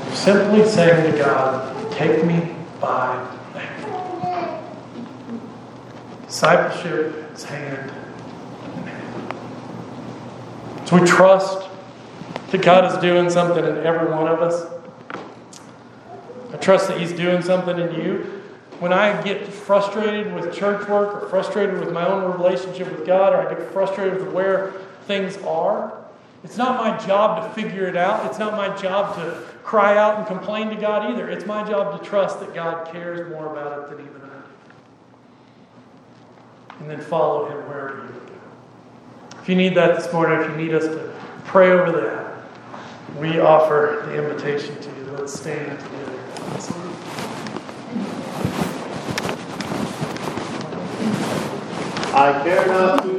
in 0.08 0.15
simply 0.15 0.63
saying 0.68 1.12
to 1.12 1.18
God, 1.18 1.76
Take 1.92 2.24
me 2.24 2.56
by 2.80 3.28
the 3.54 3.60
hand. 3.60 4.63
Discipleship 6.28 7.34
is 7.34 7.44
hand 7.44 7.92
in 8.76 8.84
hand. 8.84 9.34
So 10.88 11.00
we 11.00 11.06
trust 11.06 11.68
that 12.52 12.62
God 12.62 12.92
is 12.92 12.98
doing 13.00 13.30
something 13.30 13.65
in 13.65 13.78
every 13.86 14.10
one 14.12 14.28
of 14.28 14.42
us. 14.42 14.65
I 16.54 16.58
trust 16.58 16.88
that 16.89 17.00
He's 17.00 17.12
doing 17.12 17.42
something 17.42 17.78
in 17.78 17.96
you. 17.96 18.42
When 18.80 18.94
I 18.94 19.22
get 19.24 19.46
frustrated 19.48 20.34
with 20.34 20.56
church 20.56 20.88
work 20.88 21.24
or 21.24 21.28
frustrated 21.28 21.80
with 21.80 21.92
my 21.92 22.08
own 22.08 22.39
relationship 22.39 22.89
with 22.92 23.06
God 23.06 23.34
or 23.34 23.46
I 23.46 23.54
get 23.54 23.74
frustrated 23.74 24.24
with 24.24 24.32
where 24.32 24.72
things 25.06 25.38
are, 25.44 25.99
it's 26.43 26.58
not 26.58 26.78
my 26.78 26.97
job 27.06 27.43
to 27.43 27.62
figure 27.62 27.88
it 27.88 27.97
out. 27.97 28.25
It's 28.25 28.39
not 28.39 28.54
my 28.54 28.75
job 28.78 29.15
to 29.15 29.43
cry 29.63 29.97
out 29.97 30.17
and 30.17 30.28
complain 30.28 30.69
to 30.69 30.75
God 30.75 31.12
either. 31.12 31.30
It's 31.30 31.45
my 31.45 31.67
job 31.67 31.99
to 31.99 32.06
trust 32.08 32.39
that 32.39 32.54
God 32.54 32.91
cares 32.91 33.30
more 33.30 33.52
about 33.52 33.80
it 33.80 33.89
than 33.89 33.99
even 34.06 34.21
I 34.21 34.28
do. 34.28 34.43
And 36.80 36.89
then 36.89 37.02
follow 37.02 37.49
Him 37.49 37.58
wherever 37.67 37.97
He 37.97 38.13
would 38.13 38.28
go. 38.28 38.34
If 39.41 39.49
you 39.49 39.56
need 39.56 39.75
that 39.75 39.97
this 39.97 40.12
morning, 40.13 40.39
if 40.41 40.49
you 40.49 40.56
need 40.56 40.73
us 40.73 40.86
to 40.86 41.13
pray 41.43 41.71
over 41.71 41.91
that, 41.99 42.30
we 43.17 43.39
offer 43.39 44.04
the 44.06 44.15
invitation 44.15 44.80
to 44.80 44.89
you. 44.89 45.06
Let's 45.17 45.38
stand 45.38 45.78
together. 45.78 46.06
I 52.12 52.43
care 52.43 52.67
not 52.67 53.18